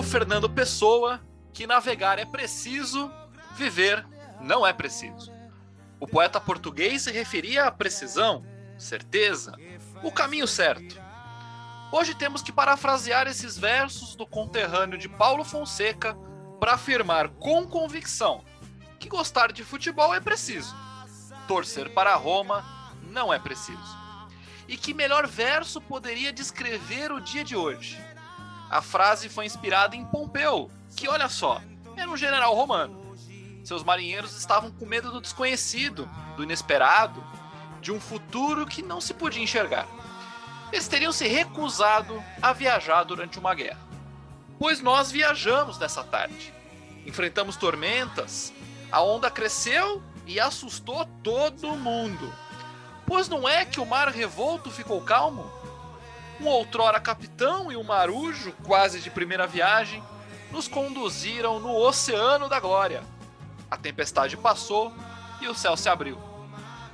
[0.00, 1.20] Escreveu Fernando Pessoa
[1.52, 3.10] que navegar é preciso,
[3.54, 4.06] viver
[4.40, 5.30] não é preciso.
[5.98, 8.44] O poeta português se referia à precisão,
[8.78, 9.52] certeza,
[10.02, 10.98] o caminho certo.
[11.92, 16.16] Hoje temos que parafrasear esses versos do conterrâneo de Paulo Fonseca
[16.58, 18.42] para afirmar com convicção
[18.98, 20.74] que gostar de futebol é preciso,
[21.46, 22.64] torcer para Roma
[23.10, 23.98] não é preciso.
[24.66, 27.98] E que melhor verso poderia descrever o dia de hoje?
[28.70, 31.60] A frase foi inspirada em Pompeu, que olha só,
[31.96, 33.16] era um general romano.
[33.64, 37.22] Seus marinheiros estavam com medo do desconhecido, do inesperado,
[37.80, 39.88] de um futuro que não se podia enxergar.
[40.72, 43.80] Eles teriam se recusado a viajar durante uma guerra.
[44.56, 46.54] Pois nós viajamos nessa tarde.
[47.04, 48.52] Enfrentamos tormentas,
[48.92, 52.32] a onda cresceu e assustou todo mundo.
[53.04, 55.50] Pois não é que o mar revolto ficou calmo?
[56.40, 60.02] Um outrora capitão e um marujo, quase de primeira viagem,
[60.50, 63.02] nos conduziram no oceano da glória.
[63.70, 64.90] A tempestade passou
[65.38, 66.18] e o céu se abriu.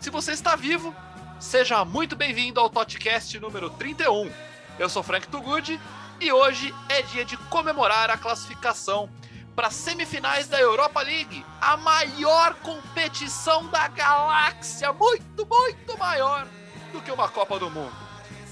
[0.01, 0.93] Se você está vivo,
[1.39, 4.33] seja muito bem-vindo ao Totcast número 31.
[4.81, 5.81] Eu sou Frank Tugud
[6.21, 9.09] e hoje é dia de comemorar a classificação
[9.55, 16.49] para as semifinais da Europa League, a maior competição da galáxia, muito, muito maior
[16.93, 18.06] do que uma Copa do Mundo.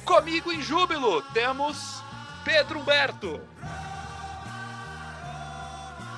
[0.05, 2.03] Comigo em júbilo temos
[2.45, 3.41] Pedro Humberto.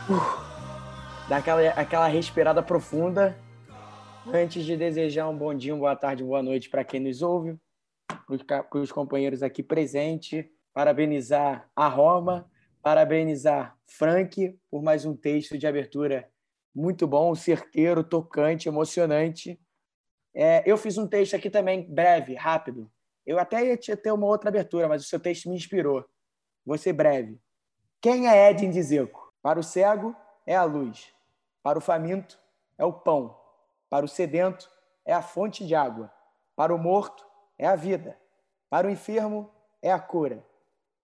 [0.08, 3.38] Uh, dá aquela, aquela respirada profunda
[4.32, 7.56] antes de desejar um bom dia, uma boa tarde, boa noite para quem nos ouve,
[8.46, 12.48] para os companheiros aqui presentes, parabenizar a Roma
[12.86, 16.30] parabenizar Frank por mais um texto de abertura
[16.72, 19.60] muito bom, certeiro, tocante, emocionante.
[20.32, 22.88] É, eu fiz um texto aqui também, breve, rápido.
[23.26, 26.08] Eu até ia ter uma outra abertura, mas o seu texto me inspirou.
[26.64, 27.40] Vou ser breve.
[28.00, 29.34] Quem é Edin de Zeco?
[29.42, 30.14] Para o cego,
[30.46, 31.12] é a luz.
[31.62, 32.38] Para o faminto,
[32.78, 33.36] é o pão.
[33.90, 34.70] Para o sedento,
[35.04, 36.12] é a fonte de água.
[36.54, 37.26] Para o morto,
[37.58, 38.16] é a vida.
[38.70, 39.50] Para o enfermo,
[39.82, 40.44] é a cura.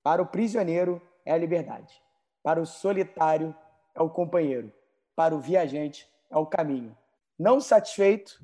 [0.02, 2.00] Para o prisioneiro, é a liberdade.
[2.42, 3.54] Para o solitário
[3.94, 4.72] é o companheiro.
[5.14, 6.96] Para o viajante é o caminho.
[7.38, 8.42] Não satisfeito,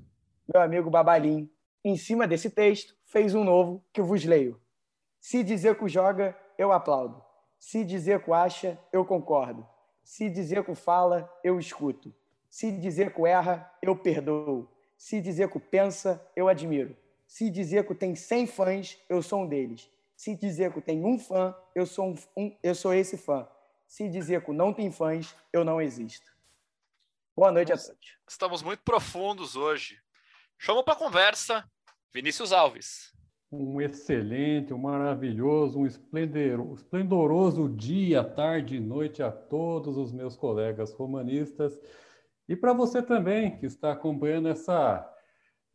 [0.52, 1.50] meu amigo Babalim,
[1.84, 4.60] em cima desse texto, fez um novo que eu vos leio.
[5.18, 7.22] Se dizer que joga, eu aplaudo.
[7.58, 9.66] Se dizer que acha, eu concordo.
[10.04, 12.14] Se dizer que fala, eu escuto.
[12.48, 14.70] Se dizer que erra, eu perdoo.
[14.96, 16.96] Se dizer que pensa, eu admiro.
[17.26, 19.90] Se dizer que tem 100 fãs, eu sou um deles.
[20.16, 23.48] Se dizer que tem um fã, eu sou, um, um, eu sou esse fã.
[23.86, 26.30] Se dizer que não tem fãs, eu não existo.
[27.36, 28.18] Boa noite a todos.
[28.28, 29.98] Estamos muito profundos hoje.
[30.58, 31.70] Chamo para conversa
[32.12, 33.12] Vinícius Alves.
[33.50, 40.92] Um excelente, um maravilhoso, um esplendoroso dia, tarde e noite a todos os meus colegas
[40.92, 41.80] romanistas
[42.48, 45.06] e para você também que está acompanhando essa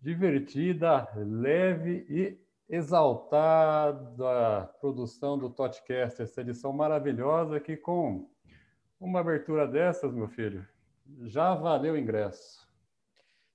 [0.01, 8.27] divertida, leve e exaltado a produção do Totcast, essa edição maravilhosa que com
[8.99, 10.67] uma abertura dessas, meu filho,
[11.25, 12.62] já valeu o ingresso.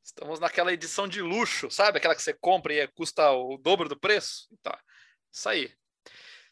[0.08, 1.98] Estamos naquela edição de luxo, sabe?
[1.98, 4.48] Aquela que você compra e custa o dobro do preço.
[4.52, 4.72] Então,
[5.30, 5.70] isso aí.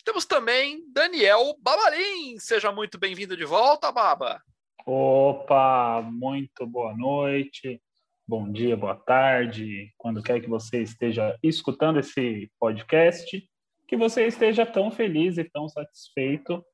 [0.05, 2.39] Temos também Daniel Babalim.
[2.39, 4.43] Seja muito bem-vindo de volta, Baba.
[4.87, 7.81] Opa, muito boa noite
[8.29, 13.49] bom dia, boa tarde, quando quer que você esteja escutando esse podcast,
[13.87, 16.65] que você esteja tão feliz e tão satisfeito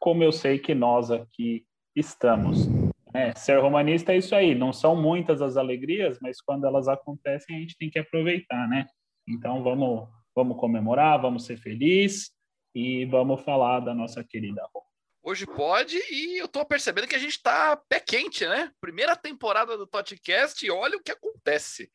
[0.00, 2.66] como eu sei que nós aqui estamos.
[3.14, 7.56] É, ser romanista é isso aí, não são muitas as alegrias, mas quando elas acontecem
[7.56, 8.86] a gente tem que aproveitar, né?
[9.28, 12.30] Então vamos, vamos comemorar, vamos ser felizes
[12.74, 14.86] e vamos falar da nossa querida Roma.
[15.22, 18.72] Hoje pode, e eu tô percebendo que a gente tá pé quente, né?
[18.80, 21.90] Primeira temporada do podcast e olha o que acontece.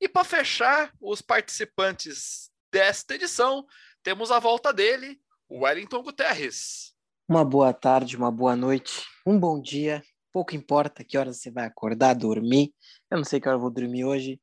[0.00, 3.64] E para fechar os participantes desta edição,
[4.02, 6.92] temos a volta dele, o Wellington Guterres.
[7.28, 10.02] Uma boa tarde, uma boa noite, um bom dia.
[10.36, 12.74] Pouco importa que horas você vai acordar, dormir.
[13.10, 14.38] Eu não sei que hora eu vou dormir hoje.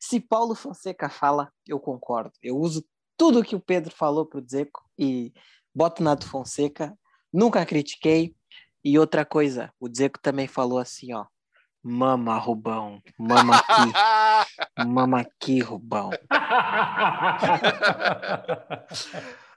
[0.00, 2.32] Se Paulo Fonseca fala, eu concordo.
[2.42, 2.84] Eu uso
[3.16, 5.32] tudo que o Pedro falou pro Zeco e
[5.72, 6.92] boto Nato Fonseca
[7.32, 8.34] Nunca critiquei.
[8.84, 11.26] E outra coisa, o Zeco também falou assim, ó.
[11.80, 13.00] Mama, Rubão.
[13.16, 13.92] Mama aqui.
[14.84, 16.10] mama aqui, Rubão.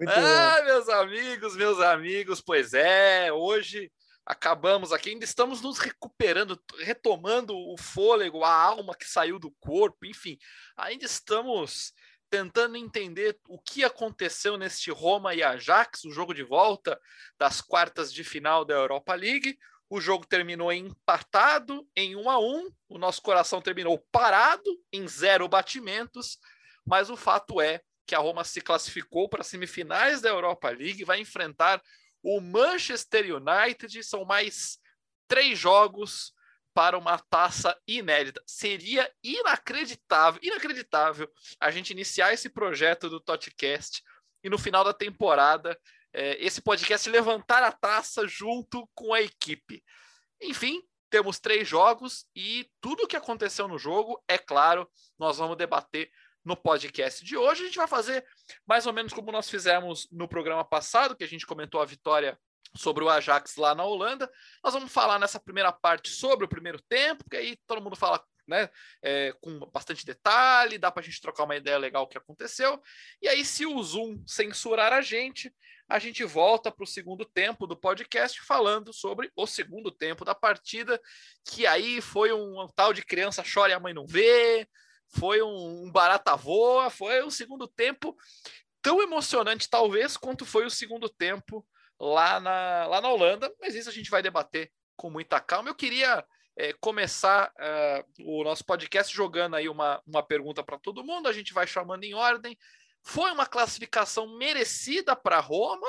[0.08, 3.92] ah, meus amigos, meus amigos, pois é, hoje
[4.30, 10.06] acabamos aqui, ainda estamos nos recuperando, retomando o fôlego, a alma que saiu do corpo,
[10.06, 10.38] enfim,
[10.78, 11.92] ainda estamos
[12.30, 17.02] tentando entender o que aconteceu neste Roma e Ajax, o jogo de volta
[17.40, 19.58] das quartas de final da Europa League.
[19.90, 22.70] O jogo terminou empatado em 1 a 1.
[22.88, 26.38] O nosso coração terminou parado em zero batimentos,
[26.86, 31.04] mas o fato é que a Roma se classificou para as semifinais da Europa League,
[31.04, 31.82] vai enfrentar
[32.24, 34.04] o Manchester United.
[34.04, 34.80] São mais
[35.28, 36.34] três jogos
[36.74, 38.42] para uma taça inédita.
[38.46, 41.30] Seria inacreditável, inacreditável
[41.60, 44.04] a gente iniciar esse projeto do Totcast
[44.44, 45.78] e no final da temporada
[46.14, 49.84] é, esse podcast levantar a taça junto com a equipe.
[50.42, 55.58] Enfim, temos três jogos e tudo o que aconteceu no jogo, é claro, nós vamos
[55.58, 56.10] debater
[56.50, 57.62] no podcast de hoje.
[57.62, 58.26] A gente vai fazer
[58.66, 62.38] mais ou menos como nós fizemos no programa passado, que a gente comentou a vitória
[62.76, 64.30] sobre o Ajax lá na Holanda.
[64.64, 68.24] Nós vamos falar nessa primeira parte sobre o primeiro tempo, porque aí todo mundo fala
[68.48, 68.68] né,
[69.04, 72.82] é, com bastante detalhe, dá para a gente trocar uma ideia legal do que aconteceu.
[73.22, 75.54] E aí, se o Zoom censurar a gente,
[75.88, 80.34] a gente volta para o segundo tempo do podcast falando sobre o segundo tempo da
[80.34, 81.00] partida,
[81.46, 84.68] que aí foi um, tal de criança chora e a mãe não vê,
[85.10, 88.16] foi um, um barata voa, foi um segundo tempo
[88.82, 91.66] tão emocionante, talvez, quanto foi o segundo tempo
[92.00, 95.70] lá na, lá na Holanda, mas isso a gente vai debater com muita calma.
[95.70, 96.26] Eu queria
[96.58, 101.34] é, começar uh, o nosso podcast jogando aí uma, uma pergunta para todo mundo, a
[101.34, 102.58] gente vai chamando em ordem.
[103.02, 105.88] Foi uma classificação merecida para Roma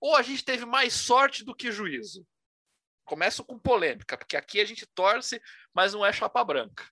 [0.00, 2.26] ou a gente teve mais sorte do que juízo?
[3.04, 5.40] Começo com polêmica, porque aqui a gente torce,
[5.74, 6.84] mas não é chapa branca.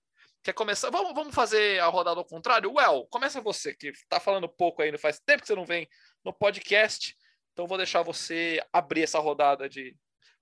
[0.43, 0.89] Quer começar?
[0.89, 2.73] Vamos, vamos fazer a rodada ao contrário?
[2.73, 5.87] Well, começa você, que está falando pouco ainda, faz tempo que você não vem
[6.25, 7.15] no podcast.
[7.53, 9.95] Então vou deixar você abrir essa rodada de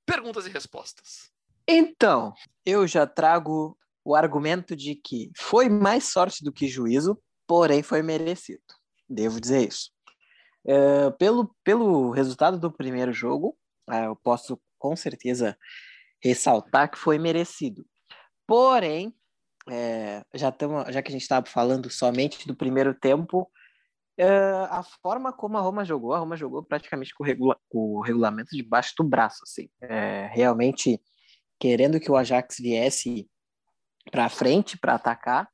[0.06, 1.32] perguntas e respostas.
[1.68, 2.34] Então,
[2.66, 8.02] eu já trago o argumento de que foi mais sorte do que juízo, porém foi
[8.02, 8.64] merecido.
[9.08, 9.92] Devo dizer isso.
[10.66, 13.58] É, pelo, pelo resultado do primeiro jogo,
[13.90, 15.58] é, eu posso com certeza
[16.24, 17.86] ressaltar que foi merecido.
[18.48, 19.14] Porém,
[19.70, 23.50] é, já, tamo, já que a gente estava falando somente do primeiro tempo,
[24.22, 27.96] Uh, a forma como a Roma jogou, a Roma jogou praticamente com o, regula com
[27.96, 29.70] o regulamento debaixo do braço, assim.
[29.80, 31.02] É, realmente
[31.58, 33.30] querendo que o Ajax viesse
[34.12, 35.48] para frente para atacar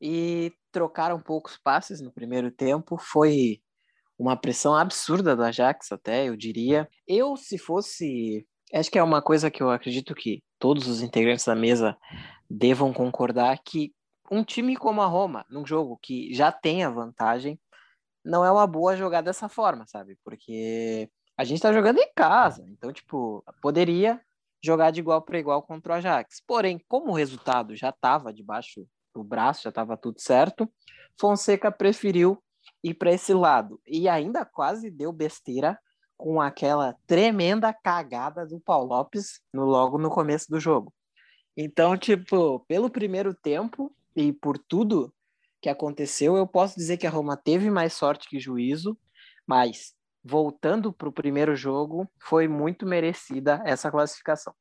[0.00, 2.96] e trocaram poucos passes no primeiro tempo.
[2.96, 3.60] Foi
[4.16, 6.88] uma pressão absurda do Ajax, até eu diria.
[7.08, 8.46] Eu, se fosse.
[8.72, 11.96] Acho que é uma coisa que eu acredito que todos os integrantes da mesa
[12.48, 13.94] devam concordar que
[14.30, 17.58] um time como a Roma, num jogo que já tem a vantagem,
[18.24, 20.18] não é uma boa jogar dessa forma, sabe?
[20.24, 24.20] Porque a gente tá jogando em casa, então, tipo, poderia
[24.62, 26.42] jogar de igual para igual contra o Ajax.
[26.46, 30.68] Porém, como o resultado já estava debaixo do braço, já estava tudo certo,
[31.18, 32.42] Fonseca preferiu
[32.82, 35.78] ir para esse lado e ainda quase deu besteira
[36.16, 40.92] com aquela tremenda cagada do Paulo Lopes no, logo no começo do jogo.
[41.56, 45.12] Então, tipo, pelo primeiro tempo e por tudo
[45.60, 48.98] que aconteceu, eu posso dizer que a Roma teve mais sorte que juízo,
[49.46, 54.54] mas voltando para o primeiro jogo, foi muito merecida essa classificação.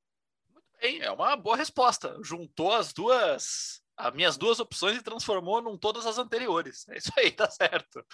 [0.54, 2.18] Muito bem, é uma boa resposta.
[2.24, 6.88] Juntou as duas, as minhas duas opções e transformou num todas as anteriores.
[6.88, 8.06] É isso aí, tá certo.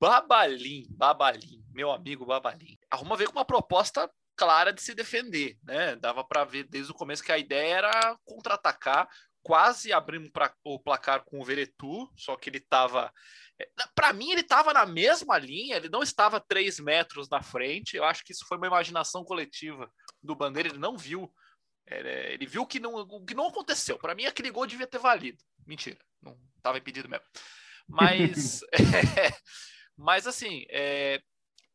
[0.00, 2.76] Babalim, Babalim, meu amigo Babalim.
[2.90, 5.96] A Roma veio com uma proposta clara de se defender, né?
[5.96, 9.08] Dava para ver desde o começo que a ideia era contra-atacar
[9.44, 10.30] quase abrimos
[10.64, 13.12] o placar com o Veretu, só que ele estava.
[13.60, 17.96] É, Para mim, ele estava na mesma linha, ele não estava três metros na frente.
[17.96, 21.32] Eu acho que isso foi uma imaginação coletiva do Bandeira, ele não viu.
[21.86, 23.98] Ele viu que não, que não aconteceu.
[23.98, 25.38] Para mim, aquele gol devia ter valido.
[25.66, 27.26] Mentira, não estava impedido mesmo.
[27.86, 28.68] Mas, é,
[29.94, 31.20] mas assim, é,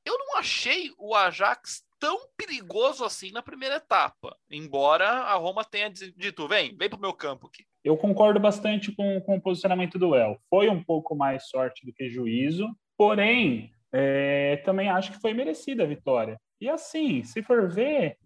[0.03, 5.89] eu não achei o Ajax tão perigoso assim na primeira etapa, embora a Roma tenha
[5.89, 7.65] dito, vem, vem pro meu campo aqui.
[7.84, 10.39] Eu concordo bastante com, com o posicionamento do El.
[10.50, 15.84] Foi um pouco mais sorte do que juízo, porém, é, também acho que foi merecida
[15.84, 16.39] a vitória.
[16.62, 18.18] E assim, se for ver,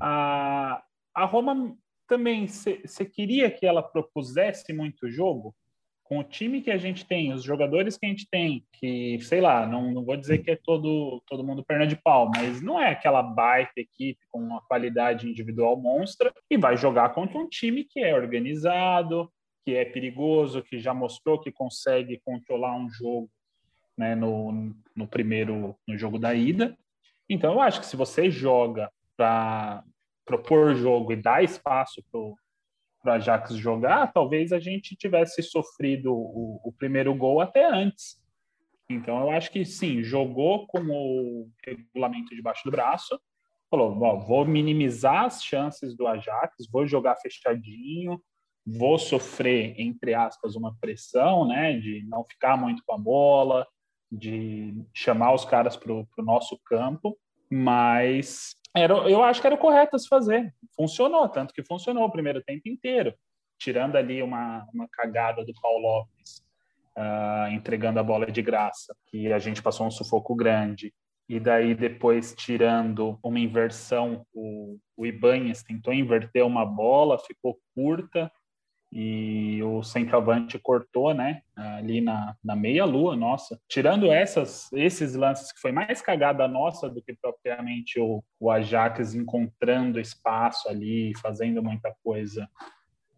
[0.00, 0.82] a,
[1.14, 1.76] a Roma
[2.08, 5.54] também, você queria que ela propusesse muito jogo?
[6.04, 9.40] Com o time que a gente tem, os jogadores que a gente tem, que, sei
[9.40, 12.78] lá, não, não vou dizer que é todo, todo mundo perna de pau, mas não
[12.78, 17.84] é aquela baita equipe com uma qualidade individual monstra, e vai jogar contra um time
[17.84, 19.32] que é organizado,
[19.64, 23.30] que é perigoso, que já mostrou que consegue controlar um jogo
[23.96, 26.76] né, no, no primeiro no jogo da ida.
[27.30, 29.82] Então, eu acho que se você joga para
[30.26, 32.20] propor jogo e dar espaço para
[33.04, 38.18] para Ajax jogar, talvez a gente tivesse sofrido o, o, primeiro gol até antes.
[38.88, 43.20] Então eu acho que sim, jogou com o regulamento debaixo do braço,
[43.70, 48.18] falou: vou minimizar as chances do Ajax, vou jogar fechadinho,
[48.66, 53.66] vou sofrer, entre aspas, uma pressão, né, de não ficar muito com a bola,
[54.10, 57.18] de chamar os caras para o nosso campo,
[57.50, 60.52] mas era, eu acho que era o correto a se fazer.
[60.76, 63.14] Funcionou, tanto que funcionou o primeiro tempo inteiro,
[63.58, 66.42] tirando ali uma, uma cagada do Paulo Lopes,
[66.96, 70.92] uh, entregando a bola de graça, que a gente passou um sufoco grande.
[71.28, 75.04] E daí, depois, tirando uma inversão, o, o
[75.66, 78.30] tentou inverter uma bola, ficou curta,
[78.96, 83.60] e o centroavante cortou, né, ali na, na meia-lua, nossa.
[83.68, 89.12] Tirando essas, esses lances que foi mais cagada nossa do que propriamente o, o Ajax
[89.12, 92.48] encontrando espaço ali, fazendo muita coisa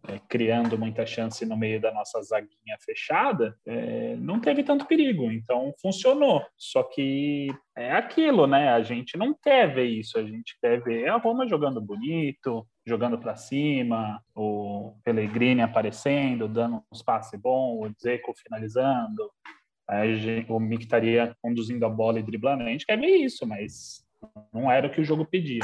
[0.07, 5.31] é, criando muita chance no meio da nossa zaguinha fechada, é, não teve tanto perigo.
[5.31, 6.41] Então funcionou.
[6.57, 8.69] Só que é aquilo, né?
[8.69, 10.17] A gente não quer ver isso.
[10.17, 16.81] A gente quer ver a Roma jogando bonito, jogando para cima, o Pellegrini aparecendo, dando
[16.91, 19.29] uns passes bons, o Zeco finalizando,
[20.47, 22.63] o Mictaria conduzindo a bola e driblando.
[22.63, 24.05] A gente quer ver isso, mas
[24.53, 25.63] não era o que o jogo pedia.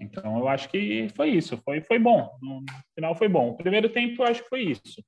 [0.00, 1.56] Então, eu acho que foi isso.
[1.58, 2.36] Foi, foi bom.
[2.42, 3.50] No final, foi bom.
[3.50, 5.02] O primeiro tempo, eu acho que foi isso.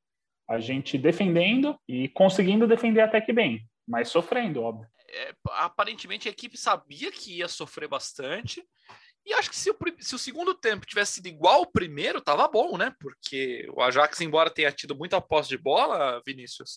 [0.48, 4.88] A gente defendendo e conseguindo defender até que bem, mas sofrendo, óbvio.
[5.08, 8.62] É, aparentemente, a equipe sabia que ia sofrer bastante.
[9.24, 12.46] E acho que se o, se o segundo tempo tivesse sido igual ao primeiro, tava
[12.46, 12.94] bom, né?
[13.00, 16.76] Porque o Ajax, embora tenha tido muita posse de bola, Vinícius,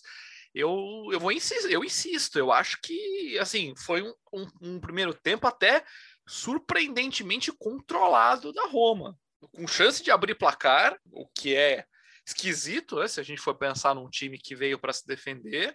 [0.54, 5.12] eu, eu vou insistir, eu insisto, eu acho que assim foi um, um, um primeiro
[5.12, 5.84] tempo até
[6.26, 9.16] surpreendentemente controlado da Roma,
[9.52, 11.84] com chance de abrir placar, o que é
[12.26, 15.74] esquisito, né, se a gente for pensar num time que veio para se defender.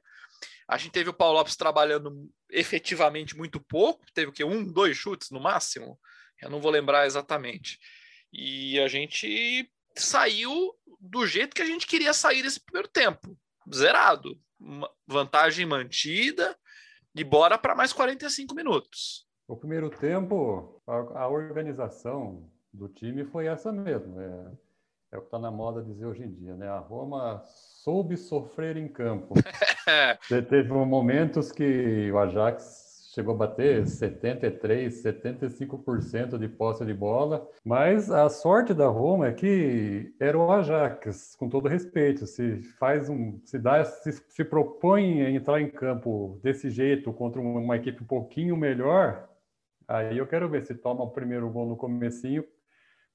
[0.67, 4.95] A gente teve o Paulo Lopes trabalhando efetivamente muito pouco, teve o que um, dois
[4.95, 5.99] chutes no máximo,
[6.41, 7.79] eu não vou lembrar exatamente.
[8.31, 13.37] E a gente saiu do jeito que a gente queria sair nesse primeiro tempo,
[13.73, 14.39] zerado,
[15.05, 16.57] vantagem mantida
[17.15, 19.27] e bora para mais 45 minutos.
[19.47, 24.19] O primeiro tempo, a, a organização do time foi essa mesmo.
[24.19, 24.51] É,
[25.11, 26.67] é o que está na moda dizer hoje em dia, né?
[26.67, 27.43] A Roma
[27.83, 29.35] soube sofrer em campo.
[30.49, 32.82] Teve momentos que o Ajax
[33.13, 39.33] chegou a bater 73, 75% de posse de bola, mas a sorte da Roma é
[39.33, 45.21] que era o Ajax, com todo respeito, se faz um, se dá, se, se propõe
[45.21, 49.29] a entrar em campo desse jeito contra uma equipe um pouquinho melhor,
[49.87, 52.43] Aí eu quero ver se toma o primeiro gol no comecinho,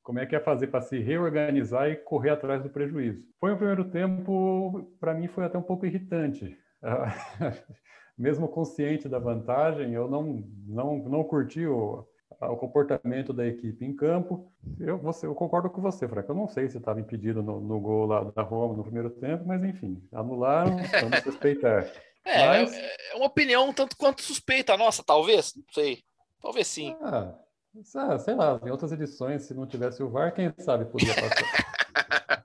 [0.03, 3.23] como é que é fazer para se reorganizar e correr atrás do prejuízo.
[3.41, 6.57] Foi o primeiro tempo, para mim foi até um pouco irritante.
[8.19, 12.05] Mesmo consciente da vantagem, eu não não não curti o,
[12.41, 14.51] o comportamento da equipe em campo.
[14.79, 16.31] Eu, você, eu concordo com você, Franco.
[16.31, 19.45] Eu não sei se estava impedido no, no, gol lá da Roma no primeiro tempo,
[19.47, 21.87] mas enfim, anularam, vamos respeitar.
[22.25, 22.75] É, mas...
[22.75, 26.03] é uma opinião tanto quanto suspeita nossa, talvez, não sei.
[26.43, 26.95] Talvez sim.
[27.01, 32.45] Ah, sei lá, em outras edições, se não tivesse o VAR, quem sabe podia passar.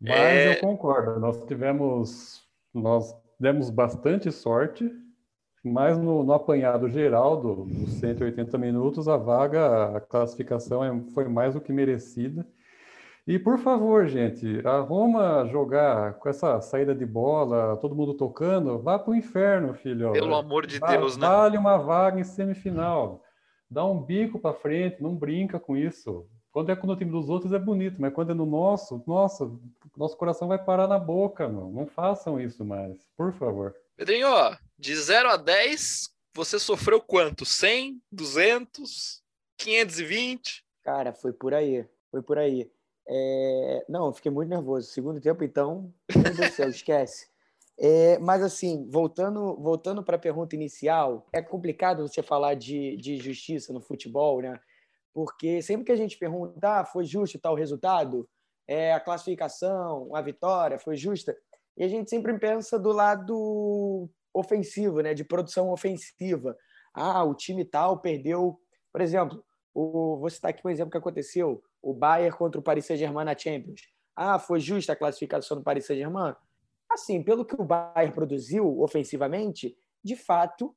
[0.00, 0.52] Mas é...
[0.54, 4.92] eu concordo, nós tivemos, nós demos bastante sorte,
[5.64, 11.26] mas no, no apanhado geral do, dos 180 minutos, a vaga, a classificação é, foi
[11.26, 12.46] mais do que merecida.
[13.26, 18.78] E por favor, gente, a Roma jogar com essa saída de bola, todo mundo tocando,
[18.78, 20.12] vá para o inferno, filho.
[20.12, 21.26] Pelo amor de Deus, né?
[21.26, 23.22] Vale uma vaga em semifinal.
[23.70, 26.26] Dá um bico para frente, não brinca com isso.
[26.52, 29.50] Quando é no time dos outros é bonito, mas quando é no nosso, nossa,
[29.96, 31.70] nosso coração vai parar na boca, não.
[31.70, 33.74] Não façam isso mais, por favor.
[33.96, 34.28] Pedrinho,
[34.78, 37.44] de 0 a 10, você sofreu quanto?
[37.44, 39.22] 100, 200,
[39.58, 40.64] 520?
[40.82, 41.86] Cara, foi por aí.
[42.10, 42.70] Foi por aí.
[43.06, 43.84] É...
[43.88, 44.88] Não, eu fiquei muito nervoso.
[44.88, 47.30] Segundo tempo, então, meu Deus do céu, esquece.
[47.82, 53.16] É, mas assim, voltando voltando para a pergunta inicial, é complicado você falar de, de
[53.16, 54.60] justiça no futebol, né?
[55.12, 58.28] Porque sempre que a gente pergunta, ah, foi justo tal resultado,
[58.66, 61.36] é, a classificação, a vitória foi justa,
[61.76, 65.14] e a gente sempre pensa do lado ofensivo, né?
[65.14, 66.56] De produção ofensiva.
[66.94, 68.60] Ah, o time tal perdeu,
[68.92, 72.86] por exemplo, o, vou citar aqui um exemplo que aconteceu o Bayern contra o Paris
[72.86, 73.82] Saint-Germain na Champions.
[74.14, 76.34] Ah, foi justa a classificação do Paris Saint-Germain?
[76.90, 80.76] Assim, pelo que o Bayern produziu ofensivamente, de fato,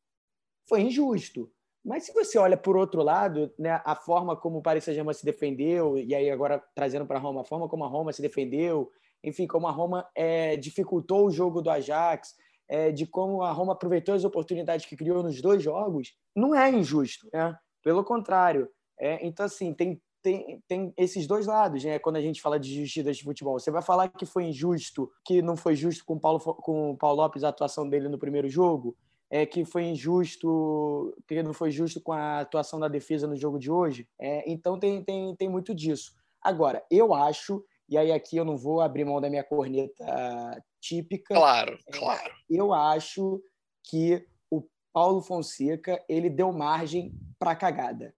[0.68, 1.52] foi injusto.
[1.84, 5.26] Mas se você olha por outro lado, né, a forma como o Paris Saint-Germain se
[5.26, 8.90] defendeu, e aí agora trazendo para Roma, a forma como a Roma se defendeu,
[9.24, 12.36] enfim, como a Roma é, dificultou o jogo do Ajax,
[12.70, 16.70] é, de como a Roma aproveitou as oportunidades que criou nos dois jogos, não é
[16.70, 17.56] injusto, né?
[17.84, 18.70] Pelo contrário.
[19.00, 22.00] É, então, assim, tem, tem, tem esses dois lados, né?
[22.00, 23.60] Quando a gente fala de justiça de futebol.
[23.60, 26.98] Você vai falar que foi injusto, que não foi justo com o Paulo, com o
[26.98, 28.96] Paulo Lopes a atuação dele no primeiro jogo,
[29.34, 33.58] é, que foi injusto, que não foi justo com a atuação da defesa no jogo
[33.58, 34.08] de hoje.
[34.22, 36.14] É, então tem, tem, tem muito disso.
[36.40, 41.34] Agora, eu acho, e aí aqui eu não vou abrir mão da minha corneta típica.
[41.34, 42.32] Claro, é, claro.
[42.48, 43.42] Eu acho
[43.90, 44.64] que o
[44.94, 48.14] Paulo Fonseca ele deu margem para cagada.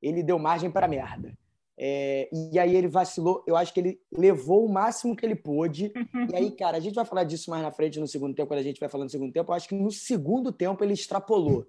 [0.00, 1.36] Ele deu margem para merda.
[1.76, 3.42] É, e aí ele vacilou.
[3.46, 5.92] Eu acho que ele levou o máximo que ele pôde.
[6.30, 8.60] E aí, cara, a gente vai falar disso mais na frente no segundo tempo, quando
[8.60, 9.50] a gente vai falando no segundo tempo.
[9.50, 11.66] Eu acho que no segundo tempo ele extrapolou.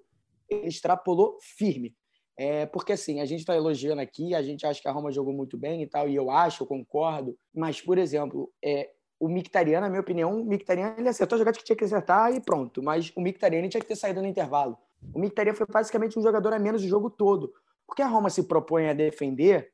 [0.49, 1.95] Ele extrapolou firme.
[2.37, 5.33] É, porque assim, a gente está elogiando aqui, a gente acha que a Roma jogou
[5.33, 7.37] muito bem e tal, e eu acho, eu concordo.
[7.53, 11.57] Mas, por exemplo, é, o Mictariano, na minha opinião, o Mictariano ele acertou a jogada
[11.57, 12.83] que tinha que acertar e pronto.
[12.83, 14.77] Mas o Mictariano tinha que ter saído no intervalo.
[15.13, 17.53] O Mictariano foi basicamente um jogador a menos o jogo todo.
[17.87, 19.71] Porque a Roma se propõe a defender,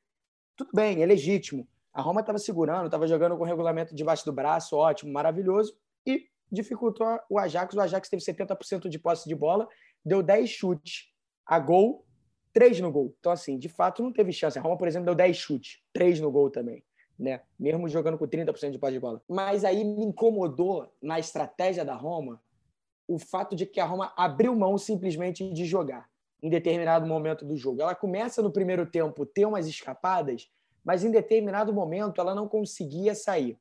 [0.65, 1.67] tudo bem, é legítimo.
[1.93, 5.75] A Roma estava segurando, estava jogando com o regulamento debaixo do braço, ótimo, maravilhoso,
[6.05, 7.75] e dificultou o Ajax.
[7.75, 9.67] O Ajax teve 70% de posse de bola,
[10.05, 11.11] deu 10 chutes
[11.45, 12.05] a gol,
[12.53, 13.15] 3 no gol.
[13.19, 14.57] Então, assim, de fato, não teve chance.
[14.57, 16.83] A Roma, por exemplo, deu 10 chutes, 3 no gol também
[17.21, 17.41] né?
[17.57, 19.21] Mesmo jogando com 30% de posse de bola.
[19.29, 22.41] Mas aí me incomodou na estratégia da Roma
[23.07, 26.09] o fato de que a Roma abriu mão simplesmente de jogar
[26.41, 27.81] em determinado momento do jogo.
[27.81, 30.50] Ela começa no primeiro tempo ter umas escapadas,
[30.83, 33.59] mas em determinado momento ela não conseguia sair.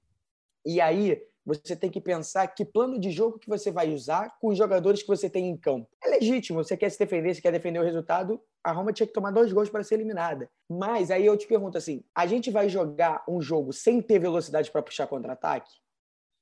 [0.65, 4.49] E aí você tem que pensar que plano de jogo que você vai usar com
[4.49, 5.89] os jogadores que você tem em campo.
[6.03, 9.13] É legítimo, você quer se defender, você quer defender o resultado, a Roma tinha que
[9.13, 10.51] tomar dois gols para ser eliminada.
[10.69, 14.71] Mas aí eu te pergunto assim, a gente vai jogar um jogo sem ter velocidade
[14.71, 15.71] para puxar contra-ataque?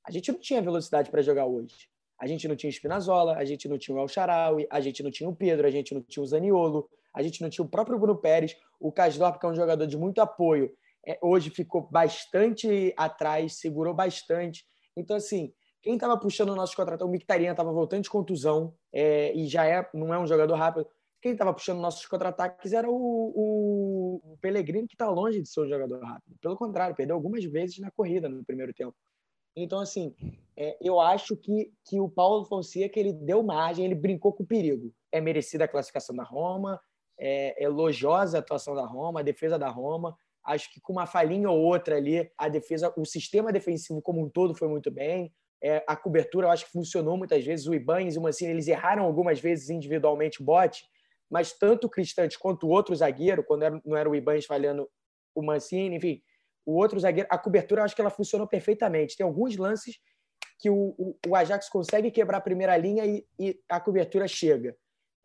[0.05, 1.89] A gente não tinha velocidade para jogar hoje.
[2.19, 5.01] A gente não tinha o Spinazzola, a gente não tinha o El Sharawi, a gente
[5.01, 7.69] não tinha o Pedro, a gente não tinha o Zaniolo, a gente não tinha o
[7.69, 10.71] próprio Bruno Pérez, o Kasdorp, que é um jogador de muito apoio,
[11.07, 14.65] é, hoje ficou bastante atrás, segurou bastante.
[14.95, 19.33] Então, assim, quem estava puxando o nosso contra-ataque, o Mictarian estava voltando de contusão é,
[19.33, 20.85] e já é, não é um jogador rápido.
[21.21, 26.01] Quem estava puxando nossos contra-ataques era o, o, que está longe de ser um jogador
[26.01, 26.37] rápido.
[26.41, 28.95] Pelo contrário, perdeu algumas vezes na corrida no primeiro tempo.
[29.55, 30.15] Então, assim,
[30.55, 34.47] é, eu acho que, que o Paulo Fonseca ele deu margem, ele brincou com o
[34.47, 34.93] perigo.
[35.11, 36.79] É merecida a classificação da Roma,
[37.17, 40.15] é elogiosa a atuação da Roma, a defesa da Roma.
[40.43, 44.29] Acho que com uma falhinha ou outra ali, a defesa, o sistema defensivo como um
[44.29, 45.33] todo foi muito bem.
[45.61, 47.67] É, a cobertura eu acho que funcionou muitas vezes.
[47.67, 50.83] O Ibanez e o Mancini, eles erraram algumas vezes individualmente o bote,
[51.29, 54.89] mas tanto o Cristante quanto o outro zagueiro, quando era, não era o Ibanez falhando
[55.35, 56.21] o Mancini, enfim,
[56.65, 59.17] o outro zagueiro, a cobertura eu acho que ela funcionou perfeitamente.
[59.17, 59.99] Tem alguns lances
[60.59, 64.75] que o, o, o Ajax consegue quebrar a primeira linha e, e a cobertura chega.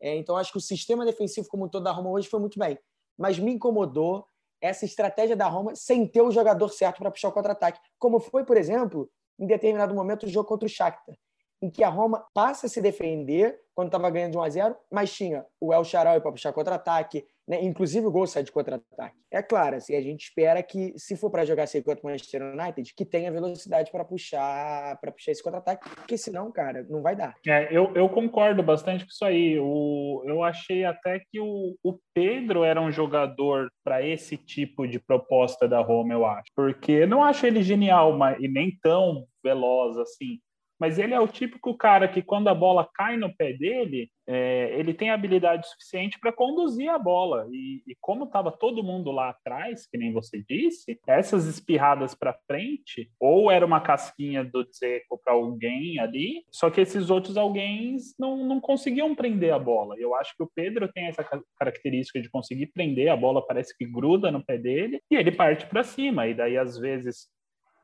[0.01, 2.79] É, então acho que o sistema defensivo como todo da Roma hoje foi muito bem.
[3.19, 4.27] Mas me incomodou
[4.61, 7.81] essa estratégia da Roma sem ter o jogador certo para puxar o contra-ataque.
[7.99, 11.17] Como foi, por exemplo, em determinado momento o jogo contra o Shakhtar,
[11.61, 14.77] em que a Roma passa a se defender quando estava ganhando de 1 a 0,
[14.91, 17.63] mas tinha o El Shaarawy para puxar contra-ataque, né?
[17.63, 19.17] inclusive o gol sai de contra-ataque.
[19.31, 22.43] É claro, assim, a gente espera que, se for para jogar assim contra o Manchester
[22.43, 27.17] United, que tenha velocidade para puxar para puxar esse contra-ataque, porque senão, cara, não vai
[27.17, 27.35] dar.
[27.47, 29.59] É, eu, eu concordo bastante com isso aí.
[29.61, 34.99] O, eu achei até que o, o Pedro era um jogador para esse tipo de
[34.99, 36.51] proposta da Roma, eu acho.
[36.55, 40.39] Porque não acho ele genial mas, e nem tão veloz assim
[40.79, 44.75] mas ele é o típico cara que quando a bola cai no pé dele, é,
[44.79, 47.47] ele tem habilidade suficiente para conduzir a bola.
[47.53, 52.39] E, e como estava todo mundo lá atrás, que nem você disse, essas espirradas para
[52.47, 57.97] frente, ou era uma casquinha do Dzeko para alguém ali, só que esses outros alguém
[58.19, 59.97] não, não conseguiam prender a bola.
[59.99, 61.25] Eu acho que o Pedro tem essa
[61.59, 65.67] característica de conseguir prender a bola, parece que gruda no pé dele, e ele parte
[65.67, 66.27] para cima.
[66.27, 67.29] E daí, às vezes,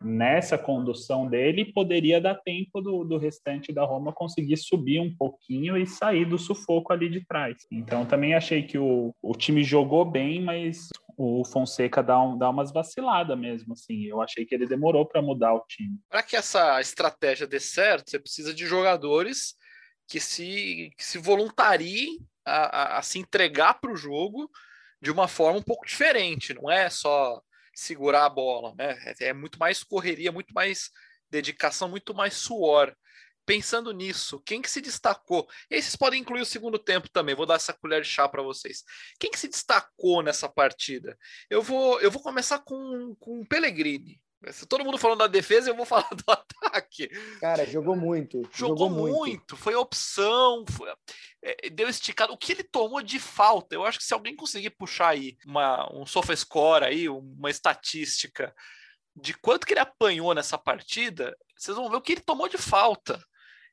[0.03, 5.77] nessa condução dele, poderia dar tempo do, do restante da Roma conseguir subir um pouquinho
[5.77, 7.67] e sair do sufoco ali de trás.
[7.71, 12.49] Então, também achei que o, o time jogou bem, mas o Fonseca dá, um, dá
[12.49, 14.05] umas vaciladas mesmo, assim.
[14.05, 15.99] Eu achei que ele demorou para mudar o time.
[16.09, 19.55] Para que essa estratégia dê certo, você precisa de jogadores
[20.09, 24.51] que se, que se voluntariem a, a, a se entregar para o jogo
[25.01, 26.55] de uma forma um pouco diferente.
[26.55, 27.41] Não é só
[27.81, 28.99] segurar a bola, né?
[29.21, 30.91] É, é muito mais correria, muito mais
[31.31, 32.95] dedicação, muito mais suor.
[33.47, 35.49] Pensando nisso, quem que se destacou?
[35.71, 37.35] E aí vocês podem incluir o segundo tempo também.
[37.35, 38.85] Vou dar essa colher de chá para vocês.
[39.19, 41.19] Quem que se destacou nessa partida?
[41.49, 44.21] Eu vou, eu vou começar com, com o Pellegrini.
[44.49, 47.09] Se todo mundo falando da defesa, eu vou falar do ataque.
[47.41, 48.43] Cara, jogou muito.
[48.53, 49.19] Jogou, jogou muito.
[49.19, 49.57] muito.
[49.57, 50.91] Foi opção, foi,
[51.43, 52.33] é, deu esticado.
[52.33, 53.75] O que ele tomou de falta?
[53.75, 58.55] Eu acho que se alguém conseguir puxar aí uma, um score aí, uma estatística
[59.15, 62.57] de quanto que ele apanhou nessa partida, vocês vão ver o que ele tomou de
[62.57, 63.23] falta.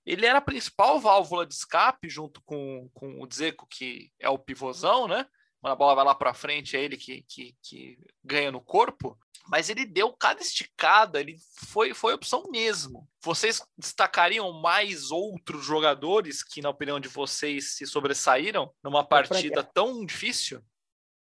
[0.06, 4.40] Ele era a principal válvula de escape junto com, com o Dzeko, que é o
[4.40, 5.26] pivôzão, né?
[5.60, 9.18] Quando a bola vai lá para frente, é ele que, que, que ganha no corpo
[9.50, 13.08] mas ele deu cada esticada, ele foi, foi opção mesmo.
[13.24, 20.06] Vocês destacariam mais outros jogadores que, na opinião de vocês, se sobressaíram numa partida tão
[20.06, 20.62] difícil?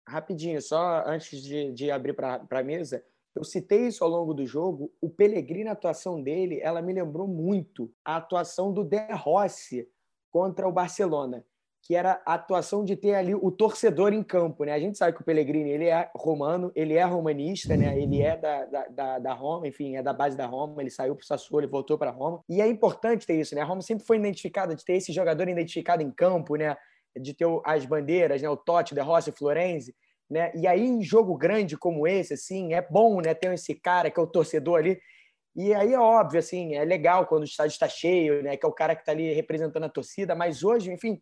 [0.09, 4.47] Rapidinho, só antes de, de abrir para a mesa, eu citei isso ao longo do
[4.47, 4.93] jogo.
[5.01, 9.89] O Pellegrini, a atuação dele, ela me lembrou muito a atuação do De Rossi
[10.31, 11.45] contra o Barcelona
[11.87, 14.73] que era a atuação de ter ali o torcedor em campo, né?
[14.73, 17.97] A gente sabe que o Pellegrini ele é romano, ele é romanista, né?
[17.97, 20.83] Ele é da, da, da Roma, enfim, é da base da Roma.
[20.83, 22.43] Ele saiu para o Sassuolo voltou para Roma.
[22.49, 23.61] E é importante ter isso, né?
[23.61, 26.77] A Roma sempre foi identificada de ter esse jogador identificado em campo, né?
[27.17, 28.49] De ter as bandeiras, né?
[28.51, 29.95] O Totti, De Rossi, Florenzi,
[30.29, 30.51] né?
[30.57, 33.33] E aí em jogo grande como esse, assim, é bom, né?
[33.33, 34.99] Ter esse cara que é o torcedor ali.
[35.55, 38.57] E aí é óbvio, assim, é legal quando o estádio está cheio, né?
[38.57, 40.35] Que é o cara que está ali representando a torcida.
[40.35, 41.21] Mas hoje, enfim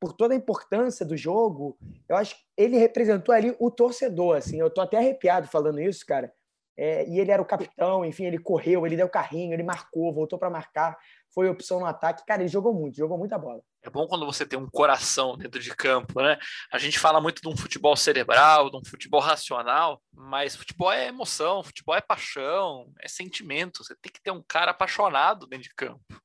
[0.00, 1.78] por toda a importância do jogo,
[2.08, 6.04] eu acho que ele representou ali o torcedor, assim, eu tô até arrepiado falando isso,
[6.04, 6.32] cara.
[6.78, 10.38] É, e ele era o capitão, enfim, ele correu, ele deu carrinho, ele marcou, voltou
[10.38, 10.98] para marcar,
[11.32, 12.26] foi opção no ataque.
[12.26, 13.62] Cara, ele jogou muito, jogou muita bola.
[13.82, 16.38] É bom quando você tem um coração dentro de campo, né?
[16.70, 21.06] A gente fala muito de um futebol cerebral, de um futebol racional, mas futebol é
[21.06, 23.82] emoção, futebol é paixão, é sentimento.
[23.82, 26.20] Você tem que ter um cara apaixonado dentro de campo.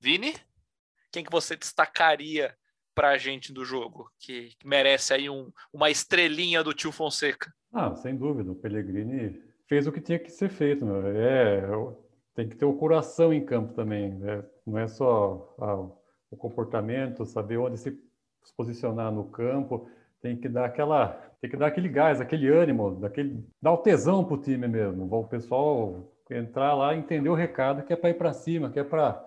[0.00, 0.34] Vini,
[1.12, 2.56] quem que você destacaria
[2.96, 7.52] para a gente do jogo, que, merece aí um, uma estrelinha do tio Fonseca?
[7.70, 11.06] Ah, sem dúvida, o Pellegrini fez o que tinha que ser feito, meu.
[11.06, 11.62] É,
[12.34, 14.42] tem que ter o coração em campo também, né?
[14.66, 15.76] não é só ah,
[16.30, 17.94] o comportamento, saber onde se
[18.56, 19.90] posicionar no campo,
[20.22, 24.24] tem que dar aquela, tem que dar aquele gás, aquele ânimo, daquele, dar o tesão
[24.24, 28.32] pro time mesmo, o pessoal entrar lá entender o recado que é para ir para
[28.32, 29.22] cima, que é para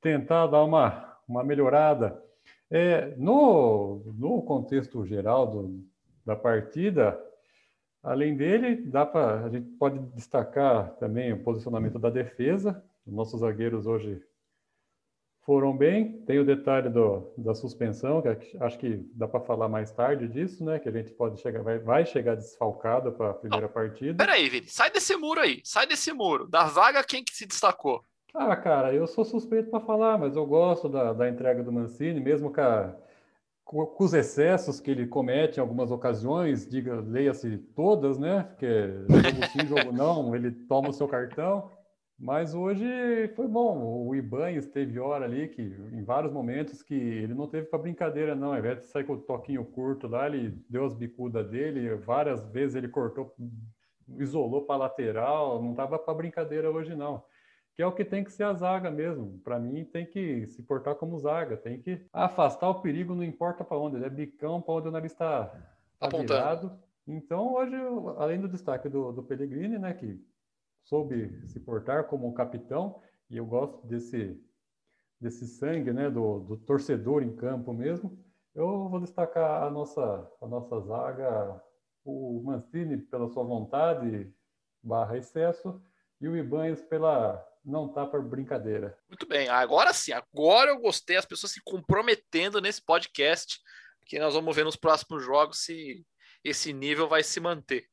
[0.00, 2.23] tentar dar uma, uma melhorada.
[2.76, 5.86] É, no, no contexto geral do,
[6.26, 7.16] da partida,
[8.02, 12.84] além dele, dá para a gente pode destacar também o posicionamento da defesa.
[13.06, 14.20] Nossos zagueiros hoje
[15.42, 16.20] foram bem.
[16.22, 20.64] Tem o detalhe do, da suspensão, que acho que dá para falar mais tarde disso,
[20.64, 20.80] né?
[20.80, 24.16] Que a gente pode chegar, vai, vai chegar desfalcado para a primeira Não, partida.
[24.16, 26.48] Peraí, Vini, sai desse muro aí, sai desse muro.
[26.48, 28.04] Da zaga, quem que se destacou?
[28.36, 32.18] Ah, cara, eu sou suspeito para falar, mas eu gosto da, da entrega do Mancini,
[32.18, 32.92] mesmo com, a,
[33.64, 38.42] com, os excessos que ele comete em algumas ocasiões, diga, leia-se todas, né?
[38.42, 38.66] Porque
[39.08, 41.70] jogo sim, jogo não, ele toma o seu cartão.
[42.18, 42.84] Mas hoje
[43.36, 44.06] foi bom.
[44.08, 48.34] O Ibanez teve hora ali que, em vários momentos, que ele não teve para brincadeira,
[48.34, 48.52] não.
[48.52, 51.94] Ao invés de sair com o toquinho curto lá, ele deu as bicudas dele.
[51.96, 53.32] Várias vezes ele cortou,
[54.18, 55.62] isolou para lateral.
[55.62, 57.22] Não estava para brincadeira hoje, não
[57.74, 59.40] que é o que tem que ser a zaga mesmo.
[59.42, 63.64] Para mim, tem que se portar como zaga, tem que afastar o perigo, não importa
[63.64, 65.46] para onde, é bicão para onde o nariz está
[65.98, 66.78] tá, tá virado.
[67.06, 67.74] Então, hoje,
[68.16, 70.24] além do destaque do, do Pellegrini, né, que
[70.84, 74.40] soube se portar como um capitão, e eu gosto desse,
[75.20, 78.16] desse sangue, né, do, do torcedor em campo mesmo,
[78.54, 81.60] eu vou destacar a nossa, a nossa zaga,
[82.04, 84.32] o Mancini pela sua vontade
[84.80, 85.82] barra excesso,
[86.20, 88.96] e o Ibanez pela não tá para brincadeira.
[89.08, 93.58] Muito bem, agora sim, agora eu gostei, as pessoas se comprometendo nesse podcast,
[94.06, 96.04] que nós vamos ver nos próximos jogos se
[96.42, 97.86] esse nível vai se manter.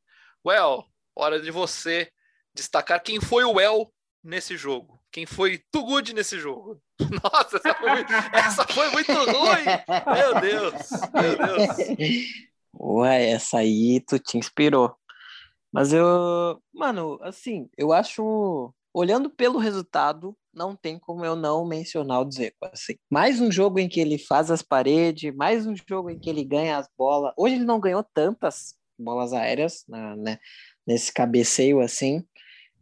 [0.45, 2.11] Well, hora de você
[2.53, 5.01] destacar quem foi o Well nesse jogo.
[5.11, 6.81] Quem foi Too Good nesse jogo?
[7.23, 9.65] Nossa, essa foi, muito, essa foi muito ruim!
[10.13, 10.73] Meu Deus,
[11.13, 12.51] meu Deus.
[12.79, 14.95] Ué, essa aí tu te inspirou.
[15.71, 22.21] Mas eu, mano, assim, eu acho olhando pelo resultado, não tem como eu não mencionar
[22.21, 22.57] o Dzeko.
[22.71, 22.95] Assim.
[23.09, 26.43] Mais um jogo em que ele faz as paredes, mais um jogo em que ele
[26.43, 27.33] ganha as bolas.
[27.37, 30.39] Hoje ele não ganhou tantas bolas aéreas na, né,
[30.85, 32.23] nesse cabeceio assim,